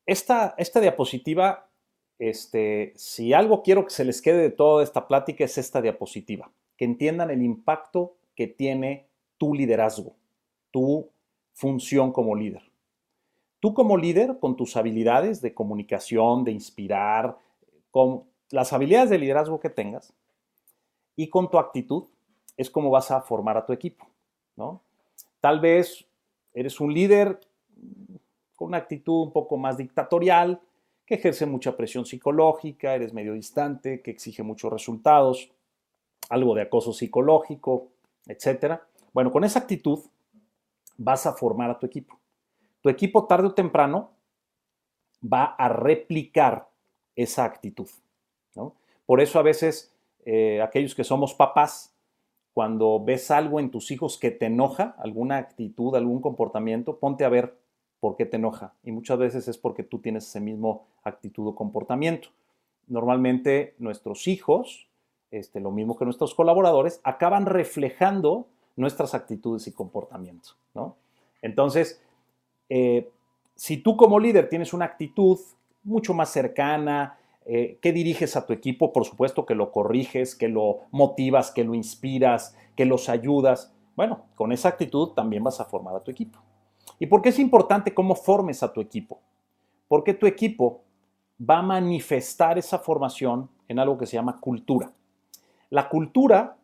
[0.05, 1.71] esta, esta diapositiva,
[2.19, 6.51] este, si algo quiero que se les quede de toda esta plática es esta diapositiva
[6.79, 10.15] que entiendan el impacto que tiene tu liderazgo,
[10.71, 11.11] tu
[11.53, 12.63] función como líder.
[13.61, 17.37] Tú como líder, con tus habilidades de comunicación, de inspirar,
[17.91, 20.15] con las habilidades de liderazgo que tengas
[21.17, 22.05] y con tu actitud,
[22.57, 24.07] es como vas a formar a tu equipo.
[24.55, 24.81] ¿no?
[25.41, 26.07] Tal vez
[26.55, 27.41] eres un líder
[28.55, 30.61] con una actitud un poco más dictatorial,
[31.05, 35.51] que ejerce mucha presión psicológica, eres medio distante, que exige muchos resultados
[36.29, 37.89] algo de acoso psicológico,
[38.27, 38.87] etcétera.
[39.13, 40.01] Bueno, con esa actitud
[40.97, 42.19] vas a formar a tu equipo.
[42.81, 44.11] Tu equipo tarde o temprano
[45.23, 46.69] va a replicar
[47.17, 47.89] esa actitud.
[49.07, 51.95] Por eso a veces eh, aquellos que somos papás,
[52.53, 57.29] cuando ves algo en tus hijos que te enoja, alguna actitud, algún comportamiento, ponte a
[57.29, 57.57] ver
[58.01, 58.75] por qué te enoja.
[58.83, 62.29] Y muchas veces es porque tú tienes ese mismo actitud o comportamiento.
[62.87, 64.88] Normalmente nuestros hijos
[65.31, 70.57] este, lo mismo que nuestros colaboradores, acaban reflejando nuestras actitudes y comportamientos.
[71.43, 72.01] Entonces,
[72.69, 73.11] eh,
[73.55, 75.39] si tú como líder tienes una actitud
[75.83, 80.49] mucho más cercana, eh, que diriges a tu equipo, por supuesto que lo corriges, que
[80.49, 85.65] lo motivas, que lo inspiras, que los ayudas, bueno, con esa actitud también vas a
[85.65, 86.39] formar a tu equipo.
[86.99, 89.21] ¿Y por qué es importante cómo formes a tu equipo?
[89.89, 90.83] Porque tu equipo
[91.41, 94.93] va a manifestar esa formación en algo que se llama cultura.
[95.71, 96.59] La cultura,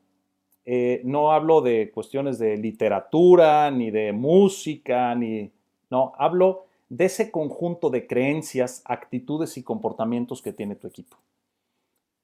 [0.65, 5.53] eh, no hablo de cuestiones de literatura, ni de música, ni...
[5.91, 11.17] No, hablo de ese conjunto de creencias, actitudes y comportamientos que tiene tu equipo.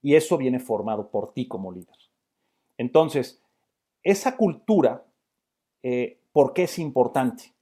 [0.03, 1.97] Y eso viene formado por ti como líder.
[2.79, 3.43] Entonces,
[4.03, 5.05] esa cultura,
[5.83, 7.53] eh, ¿por qué es importante?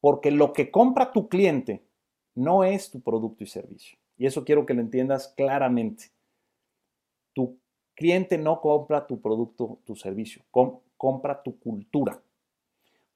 [0.00, 1.82] Porque lo que compra tu cliente
[2.34, 3.98] no es tu producto y servicio.
[4.16, 6.10] Y eso quiero que lo entiendas claramente.
[7.94, 10.42] Cliente no compra tu producto, tu servicio,
[10.96, 12.20] compra tu cultura.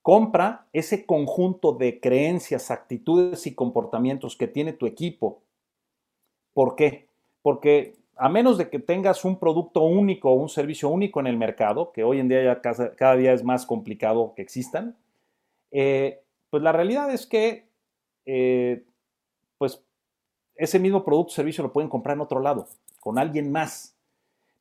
[0.03, 5.43] Compra ese conjunto de creencias, actitudes y comportamientos que tiene tu equipo.
[6.55, 7.09] ¿Por qué?
[7.43, 11.37] Porque a menos de que tengas un producto único o un servicio único en el
[11.37, 14.97] mercado, que hoy en día ya cada, día es más complicado que existan,
[15.71, 17.69] eh, pues la realidad es que
[18.27, 18.85] eh,
[19.57, 19.85] pues
[20.57, 22.67] ese mismo producto o servicio lo pueden comprar en otro lado,
[23.01, 23.98] con alguien más.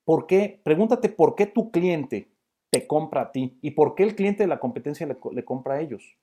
[0.07, 0.61] ¿Por qué?
[0.63, 2.29] Pregúntate por qué tu cliente
[2.69, 5.81] te compra a ti y por qué el cliente de la competencia le, compra a
[5.81, 6.15] ellos.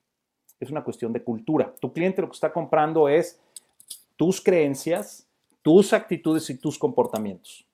[0.59, 1.71] Es una cuestión de cultura.
[1.83, 3.39] Tu cliente lo que está comprando es
[4.17, 5.29] tus creencias,
[5.61, 7.67] tus actitudes y tus comportamientos.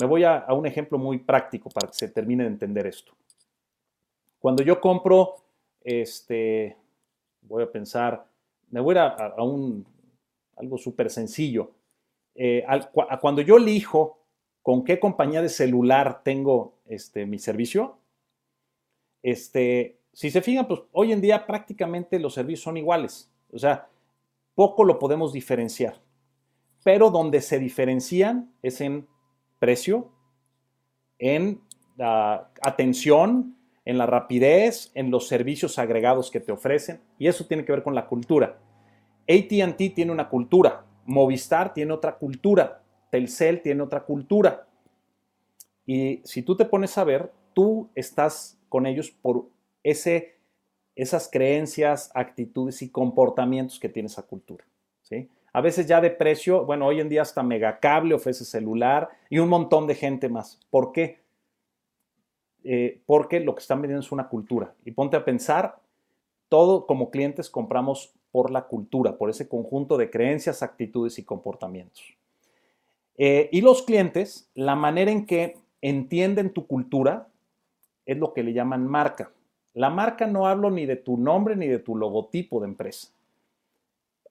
[0.00, 3.12] Me voy a, un ejemplo muy práctico para que se termine de entender esto.
[4.38, 5.34] Cuando yo compro,
[5.82, 6.76] este,
[7.42, 8.24] voy a pensar,
[8.70, 9.84] me voy a, a un,
[10.58, 11.72] algo súper sencillo.
[12.36, 12.64] Eh,
[13.20, 14.19] cuando yo elijo
[14.70, 17.98] con qué compañía de celular tengo este, mi servicio,
[19.20, 23.32] este, si se fijan, pues hoy en día prácticamente los servicios son iguales.
[23.52, 23.88] O sea,
[24.54, 26.00] poco lo podemos diferenciar.
[26.84, 29.08] Pero donde se diferencian es en
[29.58, 30.12] precio,
[31.18, 31.60] en
[31.96, 37.64] la atención, en la rapidez, en los servicios agregados que te ofrecen, y eso tiene
[37.64, 38.60] que ver con la cultura.
[39.28, 42.79] ATT tiene una cultura, Movistar tiene otra cultura,
[43.10, 44.66] Telcel tiene otra cultura.
[45.86, 49.46] Y si tú te pones a ver, tú estás con ellos por
[49.82, 50.36] ese,
[50.94, 54.64] esas creencias, actitudes y comportamientos que tiene esa cultura.
[55.02, 55.28] ¿sí?
[55.52, 59.48] A veces ya de precio, bueno, hoy en día hasta Megacable ofrece celular y un
[59.48, 60.60] montón de gente más.
[60.70, 61.20] ¿Por qué?
[62.62, 64.74] Eh, porque lo que están vendiendo es una cultura.
[64.84, 65.80] Y ponte a pensar,
[66.48, 72.16] todo como clientes compramos por la cultura, por ese conjunto de creencias, actitudes y comportamientos.
[73.16, 77.28] Eh, y los clientes, la manera en que entienden tu cultura
[78.06, 79.30] es lo que le llaman marca.
[79.74, 83.12] La marca no hablo ni de tu nombre ni de tu logotipo de empresa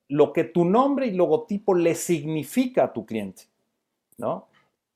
[0.09, 3.43] lo que tu nombre y logotipo le significa a tu cliente,
[4.17, 4.47] ¿no?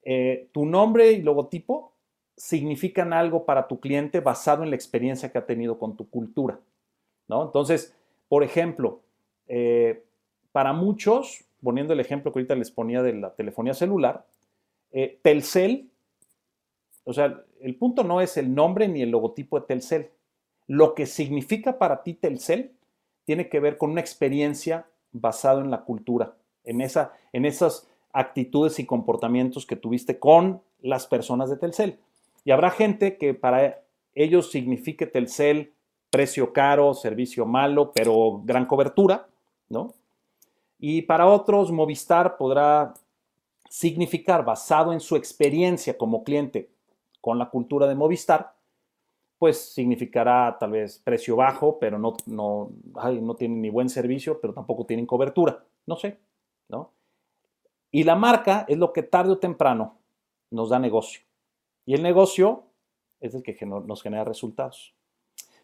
[0.01, 1.93] Eh, tu nombre y logotipo
[2.35, 6.59] significan algo para tu cliente basado en la experiencia que ha tenido con tu cultura,
[7.27, 7.43] ¿no?
[7.43, 7.95] Entonces,
[8.27, 9.01] por ejemplo,
[9.47, 10.03] eh,
[10.51, 14.25] para muchos, poniendo el ejemplo que ahorita les ponía de la telefonía celular,
[14.91, 15.89] eh, Telcel,
[17.05, 20.09] o sea, el punto no es el nombre ni el logotipo de Telcel.
[20.67, 22.71] Lo que significa para ti Telcel
[23.25, 28.79] tiene que ver con una experiencia basado en la cultura, en, esa, en esas actitudes
[28.79, 31.99] y comportamientos que tuviste con las personas de Telcel.
[32.45, 33.81] Y habrá gente que para
[34.13, 35.73] ellos signifique Telcel
[36.09, 39.27] precio caro, servicio malo, pero gran cobertura,
[39.69, 39.95] ¿no?
[40.85, 42.93] Y para otros, Movistar podrá
[43.69, 46.71] significar, basado en su experiencia como cliente
[47.21, 48.53] con la cultura de Movistar,
[49.39, 54.53] pues significará tal vez precio bajo, pero no, no, no tienen ni buen servicio, pero
[54.53, 55.63] tampoco tienen cobertura.
[55.85, 56.19] No sé,
[56.67, 56.91] ¿no?
[57.89, 59.99] Y la marca es lo que tarde o temprano
[60.51, 61.21] nos da negocio.
[61.85, 62.65] Y el negocio
[63.21, 64.93] es el que nos genera resultados.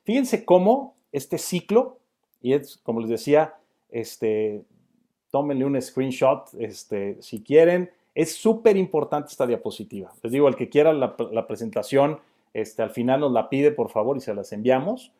[0.05, 1.99] Fíjense cómo este ciclo,
[2.41, 3.57] y es como les decía,
[3.89, 4.63] este,
[5.31, 7.91] tómenle un screenshot este, si quieren.
[8.15, 10.11] Es súper importante esta diapositiva.
[10.23, 12.19] Les digo, el que quiera la, presentación,
[12.53, 15.11] este, al final nos la pide, por favor, y se las enviamos.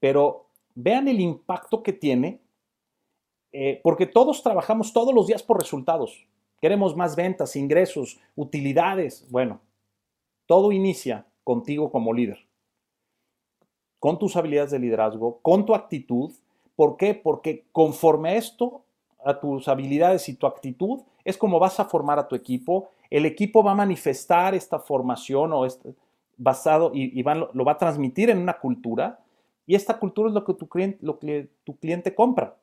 [0.00, 2.40] Pero vean el impacto que tiene,
[3.52, 6.26] eh, porque todos trabajamos todos los días por resultados.
[6.60, 9.26] Queremos más ventas, ingresos, utilidades.
[9.30, 9.60] Bueno,
[10.46, 12.38] todo inicia contigo como líder,
[13.98, 16.32] con tus habilidades de liderazgo, con tu actitud.
[16.74, 17.14] ¿Por qué?
[17.14, 18.82] Porque conforme a esto,
[19.24, 22.90] a tus habilidades y tu actitud, es como vas a formar a tu equipo.
[23.10, 25.94] El equipo va a manifestar esta formación o este,
[26.36, 29.20] basado y, lo va a transmitir en una cultura
[29.66, 32.56] y esta cultura es lo que, tu cliente, lo que tu cliente compra.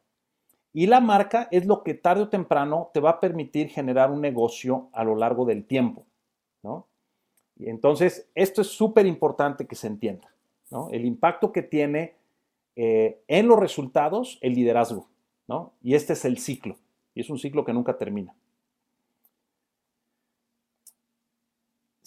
[0.74, 4.22] Y la marca es lo que tarde o temprano te va a permitir generar un
[4.22, 6.06] negocio a lo largo del tiempo.
[6.64, 6.88] ¿no?
[7.58, 10.34] Y entonces, esto es súper importante que se entienda.
[10.70, 10.90] ¿no?
[10.92, 12.16] El impacto que tiene
[12.76, 15.08] eh, en los resultados el liderazgo.
[15.82, 16.78] Y este es el ciclo.
[17.14, 18.34] Y es un ciclo que nunca termina.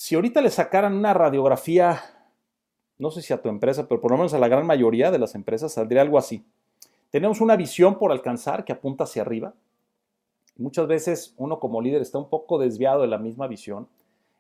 [0.04, 1.98] si ahorita le sacaran una radiografía,
[2.98, 5.18] no sé si a tu empresa, pero por lo menos a la gran mayoría de
[5.18, 6.44] las empresas saldría algo así.
[7.08, 9.54] Tenemos una visión por alcanzar que apunta hacia arriba.
[10.58, 13.88] Muchas veces uno como líder está un poco desviado de la misma visión.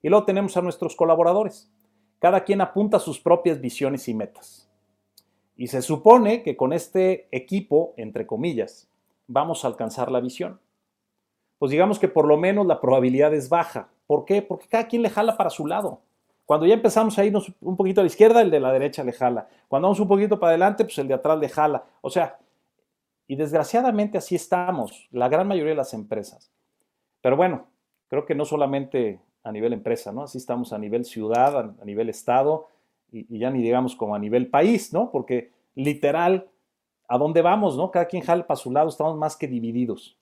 [0.02, 1.70] Y luego tenemos a nuestros colaboradores.
[2.18, 4.68] Cada quien apunta sus propias visiones y metas.
[5.56, 8.86] Y se supone que con este equipo, entre comillas,
[9.26, 10.60] vamos a alcanzar la visión.
[11.58, 13.88] Pues digamos que por lo menos la probabilidad es baja.
[14.06, 14.42] ¿Por qué?
[14.42, 16.00] Porque cada quien le jala para su lado.
[16.44, 19.12] Cuando ya empezamos a irnos un poquito a la izquierda, el de la derecha le
[19.12, 19.48] jala.
[19.68, 21.84] Cuando vamos un poquito para adelante, pues el de atrás le jala.
[22.02, 22.38] O sea,
[23.26, 26.50] y desgraciadamente así estamos, la gran mayoría de las empresas.
[27.22, 27.66] Pero bueno,
[28.08, 30.24] creo que no solamente a nivel empresa, ¿no?
[30.24, 32.68] Así estamos a nivel ciudad, a, nivel estado
[33.10, 35.10] y, ya ni digamos como a nivel país, ¿no?
[35.10, 36.48] Porque literal,
[37.08, 37.90] ¿a dónde vamos, no?
[37.90, 40.16] Cada quien jala para su lado, estamos más que divididos.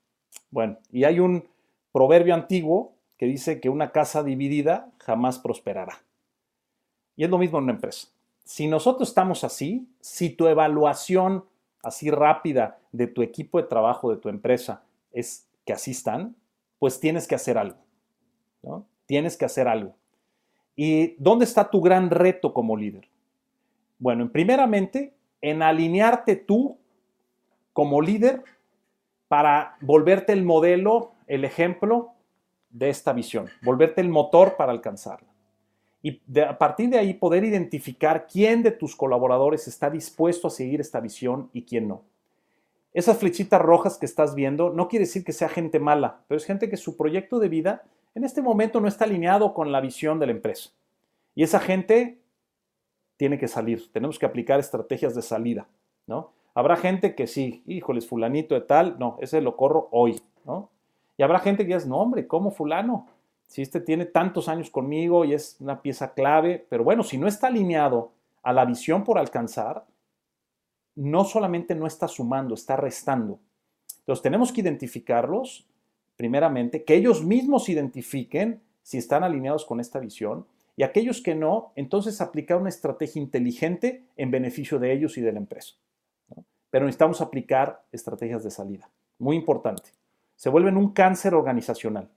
[0.51, 1.49] Bueno, y hay un
[1.93, 6.03] proverbio antiguo que dice que una casa dividida jamás prosperará.
[7.17, 8.09] Y es lo mismo en una empresa.
[8.45, 11.45] Si nosotros estamos así, si tu evaluación
[11.83, 16.35] así rápida de tu equipo de trabajo, de tu empresa, es que así están,
[16.79, 17.79] pues tienes que hacer algo.
[18.63, 18.87] ¿no?
[19.07, 19.95] Tienes que hacer algo.
[20.75, 23.09] ¿Y dónde está tu gran reto como líder?
[23.99, 26.79] Bueno, primeramente, en alinearte tú
[27.75, 28.43] como líder
[29.29, 32.13] para volverte el modelo, el ejemplo
[32.71, 35.33] de esta visión, volverte el motor para alcanzarla
[36.03, 40.81] y a partir de ahí poder identificar quién de tus colaboradores está dispuesto a seguir
[40.81, 42.03] esta visión y quién no.
[42.93, 46.45] Esas flechitas rojas que estás viendo no quiere decir que sea gente mala, pero es
[46.45, 47.85] gente que su proyecto de vida
[48.15, 50.71] en este momento no está alineado con la visión de la empresa.
[51.35, 52.19] Y esa gente
[53.23, 53.89] tiene que salir.
[53.93, 55.69] Tenemos que aplicar estrategias de salida,
[56.09, 56.33] ¿no?
[56.55, 60.71] Habrá gente que sí, híjoles, fulanito de tal, no, ese lo corro hoy, ¿no?
[61.17, 63.07] Y habrá gente que dice, no, hombre, ¿cómo fulano?
[63.47, 67.29] si este tiene tantos años conmigo y es una pieza clave, pero bueno, si no
[67.29, 68.11] está alineado
[68.43, 69.85] a la visión por alcanzar,
[70.97, 73.39] no solamente no está sumando, está restando.
[73.99, 75.65] Entonces tenemos que identificarlos,
[76.17, 80.45] primeramente, que ellos mismos identifiquen si están alineados con esta visión
[80.77, 85.33] y aquellos que no, entonces aplicar una estrategia inteligente en beneficio de ellos y de
[85.33, 85.75] la empresa.
[86.71, 88.91] Pero necesitamos aplicar estrategias de salida.
[89.19, 89.91] Muy importante.
[90.37, 92.09] Se vuelven un cáncer organizacional.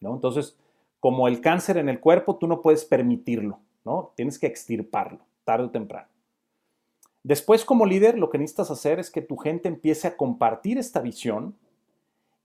[0.00, 0.56] Entonces,
[1.00, 4.12] como el cáncer en el cuerpo, tú no puedes permitirlo, ¿no?
[4.14, 6.08] Tienes que extirparlo, tarde o temprano.
[7.22, 11.00] Después, como líder, lo que necesitas hacer es que tu gente empiece a compartir esta
[11.00, 11.56] visión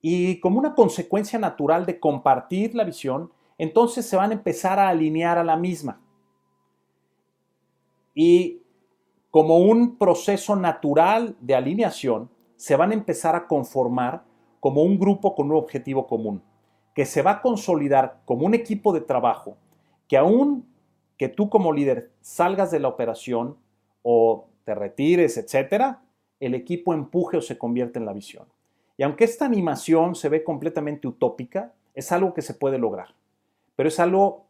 [0.02, 3.32] y como una consecuencia natural de compartir la visión,
[3.62, 6.02] entonces se van a empezar a alinear a la misma.
[8.16, 8.64] Y
[9.30, 14.24] como un proceso natural de alineación, se van a empezar a conformar
[14.60, 16.42] como un grupo con un objetivo común
[16.96, 19.58] que se va a consolidar como un equipo de trabajo,
[20.08, 20.66] que aún
[21.16, 23.58] que tú como líder salgas de la operación
[24.02, 26.02] o te retires, etcétera,
[26.40, 28.48] el equipo empuje o se convierte en la visión.
[28.98, 33.21] Y aunque esta animación se ve completamente utópica, es algo que se puede lograr.
[33.82, 34.46] Pero es algo,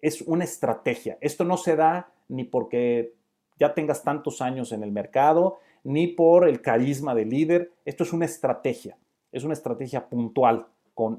[0.00, 1.18] es una estrategia.
[1.20, 3.14] Esto no se da ni porque
[3.58, 7.74] ya tengas tantos años en el mercado, ni por el carisma del líder.
[7.84, 8.96] Esto es una estrategia.
[9.32, 10.66] Es una estrategia puntual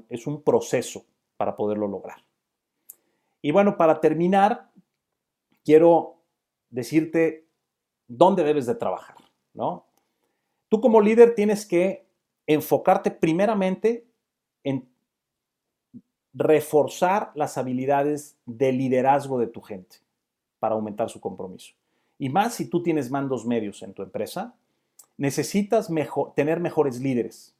[0.08, 1.06] es un proceso
[1.36, 2.18] para poderlo lograr.
[3.40, 4.72] Y bueno, para terminar,
[5.64, 6.16] quiero
[6.68, 7.46] decirte
[8.08, 9.14] dónde debes de trabajar,
[9.54, 9.86] ¿no?
[10.68, 12.08] Tú como líder tienes que
[12.44, 14.04] enfocarte primeramente
[14.64, 14.89] en
[16.32, 19.96] reforzar las habilidades de liderazgo de tu gente
[20.58, 21.74] para aumentar su compromiso.
[22.18, 24.54] Y más si tú tienes mandos medios en tu empresa,
[25.16, 25.90] necesitas
[26.34, 27.54] tener mejores líderes.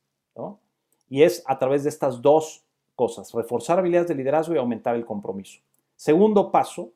[1.08, 2.64] Y es a través de estas dos
[2.94, 5.60] cosas, reforzar habilidades de liderazgo y aumentar el compromiso.
[5.96, 6.92] Segundo paso,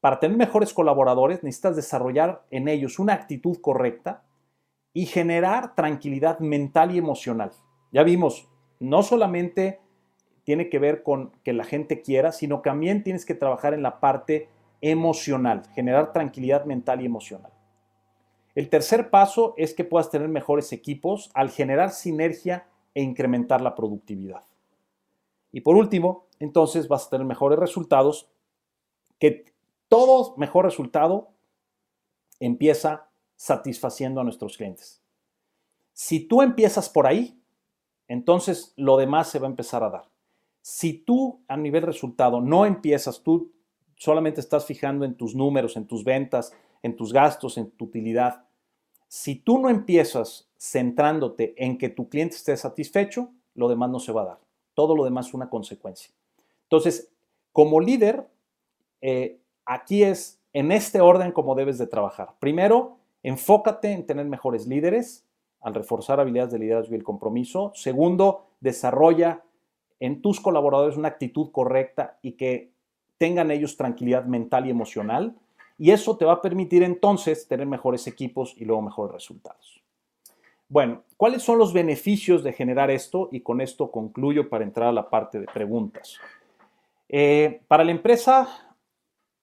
[0.00, 4.24] para tener mejores colaboradores necesitas desarrollar en ellos una actitud correcta
[4.92, 7.52] y generar tranquilidad mental y emocional.
[7.92, 8.48] Ya vimos,
[8.80, 9.80] no solamente
[10.46, 13.98] tiene que ver con que la gente quiera, sino también tienes que trabajar en la
[13.98, 14.48] parte
[14.80, 17.50] emocional, generar tranquilidad mental y emocional.
[18.54, 23.74] El tercer paso es que puedas tener mejores equipos al generar sinergia e incrementar la
[23.74, 24.44] productividad.
[25.50, 28.30] Y por último, entonces vas a tener mejores resultados,
[29.18, 29.46] que
[29.88, 31.30] todo mejor resultado
[32.38, 35.02] empieza satisfaciendo a nuestros clientes.
[35.92, 37.36] Si tú empiezas por ahí,
[38.06, 40.15] entonces lo demás se va a empezar a dar.
[40.68, 43.52] Si tú a nivel resultado no empiezas, tú
[43.94, 46.52] solamente estás fijando en tus números, en tus ventas,
[46.82, 48.44] en tus gastos, en tu utilidad,
[49.06, 54.10] si tú no empiezas centrándote en que tu cliente esté satisfecho, lo demás no se
[54.10, 54.38] va a dar.
[54.74, 56.12] Todo lo demás es una consecuencia.
[56.64, 57.12] Entonces,
[57.52, 58.26] como líder,
[59.02, 62.34] eh, aquí es en este orden como debes de trabajar.
[62.40, 65.24] Primero, enfócate en tener mejores líderes
[65.60, 67.70] al reforzar habilidades de liderazgo y el compromiso.
[67.76, 69.44] Segundo, desarrolla
[70.00, 72.70] en tus colaboradores una actitud correcta y que
[73.18, 75.34] tengan ellos tranquilidad mental y emocional.
[75.78, 79.82] y eso te va a permitir entonces tener mejores equipos y luego mejores resultados.
[80.68, 83.28] Bueno, ¿cuáles son los beneficios de generar esto?
[83.30, 86.18] Y con esto concluyo para entrar a la parte de preguntas.
[87.08, 88.74] Eh, para la empresa,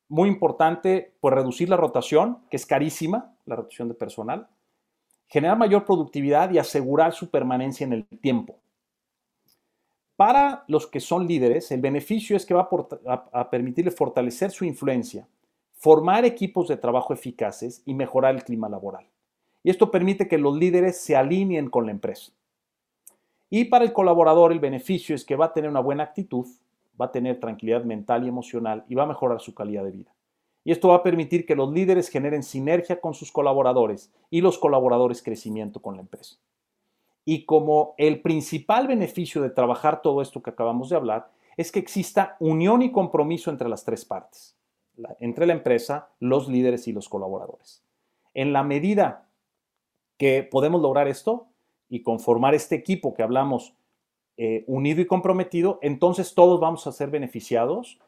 [0.10, 4.48] muy importante, pues reducir la rotación, que es carísima, la rotación de personal,
[5.28, 8.60] generar mayor productividad y asegurar su permanencia en el tiempo.
[10.16, 12.70] Para los que son líderes, el beneficio es que va
[13.08, 13.50] a, a
[13.96, 15.28] fortalecer su influencia,
[15.74, 19.08] formar equipos de trabajo eficaces y mejorar el clima laboral.
[19.64, 22.32] Y esto permite que los líderes se alineen con la empresa.
[23.50, 26.48] Y para el colaborador el beneficio es que va a tener una buena actitud,
[27.00, 30.14] va a tener tranquilidad mental y emocional y va a mejorar su calidad de vida.
[30.64, 34.58] Y esto va a permitir que los líderes generen sinergia con sus colaboradores y los
[34.58, 36.38] colaboradores crecimiento con la empresa.
[37.26, 41.80] Y como el principal beneficio de trabajar todo esto que acabamos de hablar es que
[41.80, 44.58] exista unión y compromiso entre las tres partes,
[45.20, 47.84] entre la empresa, los líderes y los colaboradores.
[48.34, 49.28] En la medida
[50.18, 51.48] que podemos lograr esto
[51.90, 53.74] y conformar este equipo que hablamos
[54.36, 58.00] eh, unido y comprometido, entonces todos vamos a ser beneficiados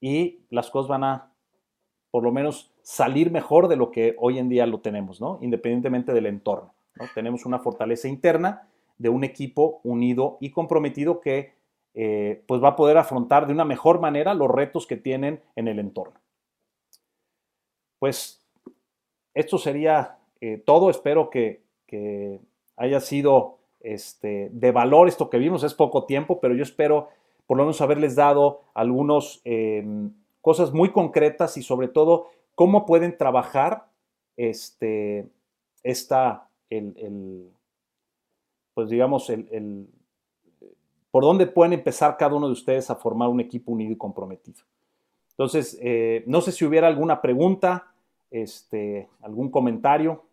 [0.00, 1.32] y las cosas van a,
[2.10, 5.38] por lo menos, salir mejor de lo que hoy en día lo tenemos, ¿no?
[5.40, 6.72] Independientemente del entorno.
[7.14, 8.68] Tenemos una fortaleza interna
[8.98, 11.54] de un equipo unido y comprometido que
[11.94, 15.68] eh, pues va a poder afrontar de una mejor manera los retos que tienen en
[15.68, 16.20] el entorno.
[17.98, 18.44] Pues
[19.34, 20.90] esto sería eh, todo.
[20.90, 21.62] Espero que,
[22.76, 25.62] haya sido este, de valor esto que vimos.
[25.62, 27.10] Es poco tiempo, pero yo espero
[27.46, 33.18] por lo menos haberles dado algunas em, cosas muy concretas y sobre todo cómo pueden
[33.18, 33.88] trabajar
[34.38, 35.28] este,
[35.82, 36.48] esta,
[36.78, 37.50] el,
[38.74, 39.88] pues digamos, el,
[41.10, 44.62] por dónde pueden empezar cada uno de ustedes a formar un equipo unido y comprometido.
[45.30, 47.92] Entonces, eh, no sé si hubiera alguna pregunta,
[48.30, 50.24] este, algún comentario.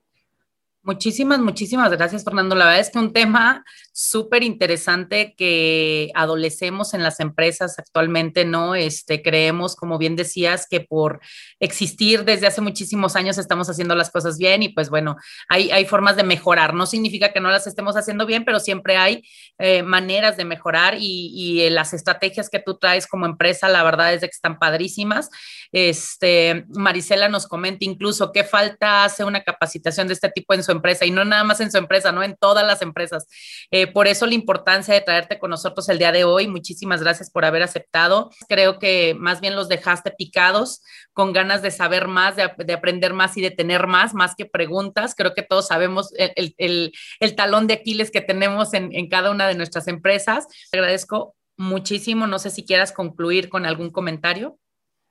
[0.81, 2.55] Muchísimas, muchísimas gracias, Fernando.
[2.55, 8.75] La verdad es que un tema súper interesante que adolecemos en las empresas actualmente, ¿no?
[8.75, 11.19] Este, creemos, como bien decías, que por
[11.59, 15.17] existir desde hace muchísimos años estamos haciendo las cosas bien y pues bueno,
[15.49, 16.73] hay, hay formas de mejorar.
[16.73, 19.23] No significa que no las estemos haciendo bien, pero siempre hay
[19.57, 24.13] eh, maneras de mejorar y, y, las estrategias que tú traes como empresa, la verdad
[24.13, 25.29] es que están padrísimas.
[25.73, 30.68] Este, Marisela nos comenta incluso qué falta hace una capacitación de este tipo en su
[30.71, 32.23] empresa y no nada más en su empresa, ¿no?
[32.23, 33.27] En todas las empresas.
[33.71, 36.47] Eh, por eso la importancia de traerte con nosotros el día de hoy.
[36.47, 38.29] Muchísimas gracias por haber aceptado.
[38.47, 40.81] Creo que más bien los dejaste picados,
[41.13, 45.15] con ganas de saber más, de, aprender más y de tener más, más que preguntas.
[45.15, 49.31] Creo que todos sabemos el, el, el talón de Aquiles que tenemos en, en cada
[49.31, 50.47] una de nuestras empresas.
[50.71, 52.25] Te agradezco muchísimo.
[52.25, 54.57] No sé si quieras concluir con algún comentario.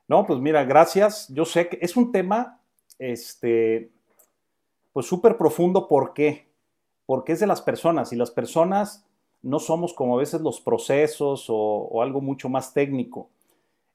[0.08, 1.28] No, pues mira, gracias.
[1.28, 2.60] Yo sé que es un tema,
[2.98, 3.92] este,
[4.98, 5.86] pues súper profundo.
[5.86, 6.48] ¿Por qué?
[7.06, 9.06] Porque es de las personas y las personas
[9.42, 13.30] no somos como a veces los procesos o, algo mucho más técnico.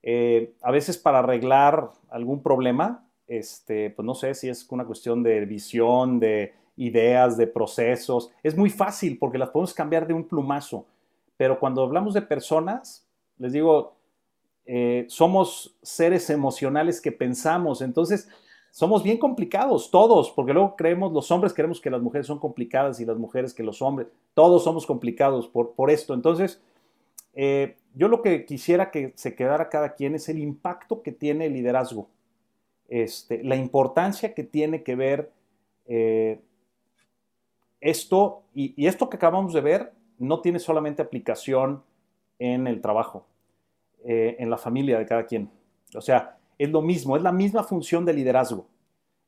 [0.01, 5.23] Eh, a veces para arreglar algún problema, este, pues no sé si es una cuestión
[5.23, 10.23] de visión, de ideas, de procesos, es muy fácil porque las podemos cambiar de un
[10.23, 10.85] plumazo.
[11.35, 13.05] Pero cuando hablamos de personas,
[13.39, 13.97] les digo,
[14.65, 17.81] eh, somos seres emocionales que pensamos.
[17.81, 18.29] Entonces,
[18.73, 22.99] somos bien complicados, todos, porque luego creemos, los hombres creemos que las mujeres son complicadas
[22.99, 26.15] y las mujeres que los hombres, todos somos complicados por, por esto.
[26.15, 26.59] Entonces,
[27.35, 31.45] eh, yo lo que quisiera que se quedara cada quien es el impacto que tiene
[31.45, 32.09] el liderazgo,
[32.89, 35.31] este, la importancia que tiene que ver
[35.85, 36.41] eh,
[37.79, 41.83] esto, y, esto que acabamos de ver no tiene solamente aplicación
[42.39, 43.27] en el trabajo,
[44.03, 45.51] eh, en la familia de cada quien.
[45.95, 48.67] O sea, es lo mismo, es la misma función de liderazgo.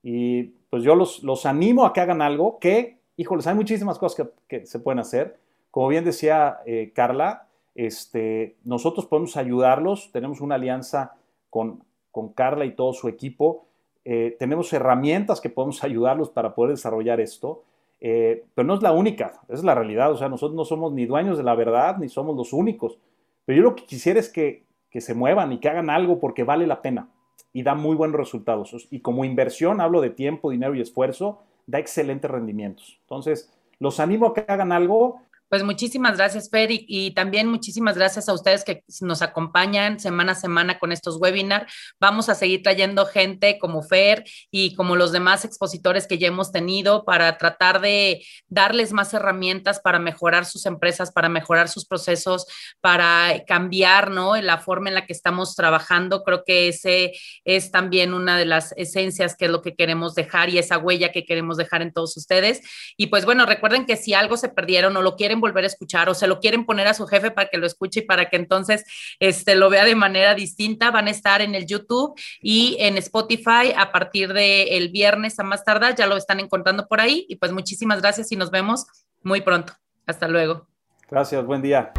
[0.03, 4.15] Y pues yo los, los animo a que hagan algo que, híjoles, hay muchísimas cosas
[4.47, 5.39] que, que se pueden hacer.
[5.71, 11.15] Como bien decía eh, Carla, este, nosotros podemos ayudarlos, tenemos una alianza
[11.49, 13.65] con, con Carla y todo su equipo,
[14.05, 17.63] eh, tenemos herramientas que podemos ayudarlos para poder desarrollar esto,
[17.99, 21.05] eh, pero no es la única, es la realidad, o sea, nosotros no somos ni
[21.05, 22.99] dueños de la verdad, ni somos los únicos,
[23.43, 26.43] pero yo lo que quisiera es que, que se muevan y que hagan algo porque
[26.43, 27.09] vale la pena
[27.56, 28.86] y da muy buenos resultados.
[28.91, 32.99] Y como inversión, hablo de tiempo, dinero y esfuerzo, da excelentes rendimientos.
[33.03, 33.49] Entonces,
[33.80, 35.22] los animo a que hagan algo
[35.56, 40.36] Pues muchísimas gracias, Fer, y, también muchísimas gracias a ustedes que nos acompañan semana a
[40.36, 41.72] semana con estos webinars.
[41.97, 46.51] Vamos a seguir trayendo gente como Fer y como los demás expositores que ya hemos
[46.51, 52.47] tenido para tratar de darles más herramientas para mejorar sus empresas, para mejorar sus procesos,
[52.82, 54.36] para cambiar, ¿no?
[54.36, 56.26] La forma en la que estamos trabajando.
[56.26, 57.14] Creo que ese
[57.45, 61.14] es también una de las esencias que es lo que queremos dejar y esa huella
[61.14, 62.60] que queremos dejar en todos ustedes.
[62.97, 66.09] Y pues bueno, recuerden que si algo se perdieron o lo quieren volver a escuchar
[66.09, 68.35] o se lo quieren poner a su jefe para que lo escuche y para que
[68.35, 68.83] entonces
[69.19, 73.73] este, lo vea de manera distinta, van a estar en el YouTube y en Spotify
[73.75, 77.25] a partir del viernes a más tardar, ya lo están encontrando por ahí.
[77.29, 78.85] Y pues muchísimas gracias y nos vemos
[79.23, 79.73] muy pronto.
[80.05, 80.67] Hasta luego.
[81.09, 81.91] Gracias, buen día.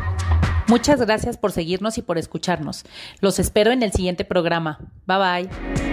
[0.68, 2.84] Muchas gracias por seguirnos y por escucharnos.
[3.20, 4.78] Los espero en el siguiente programa.
[5.07, 5.86] Bye bye.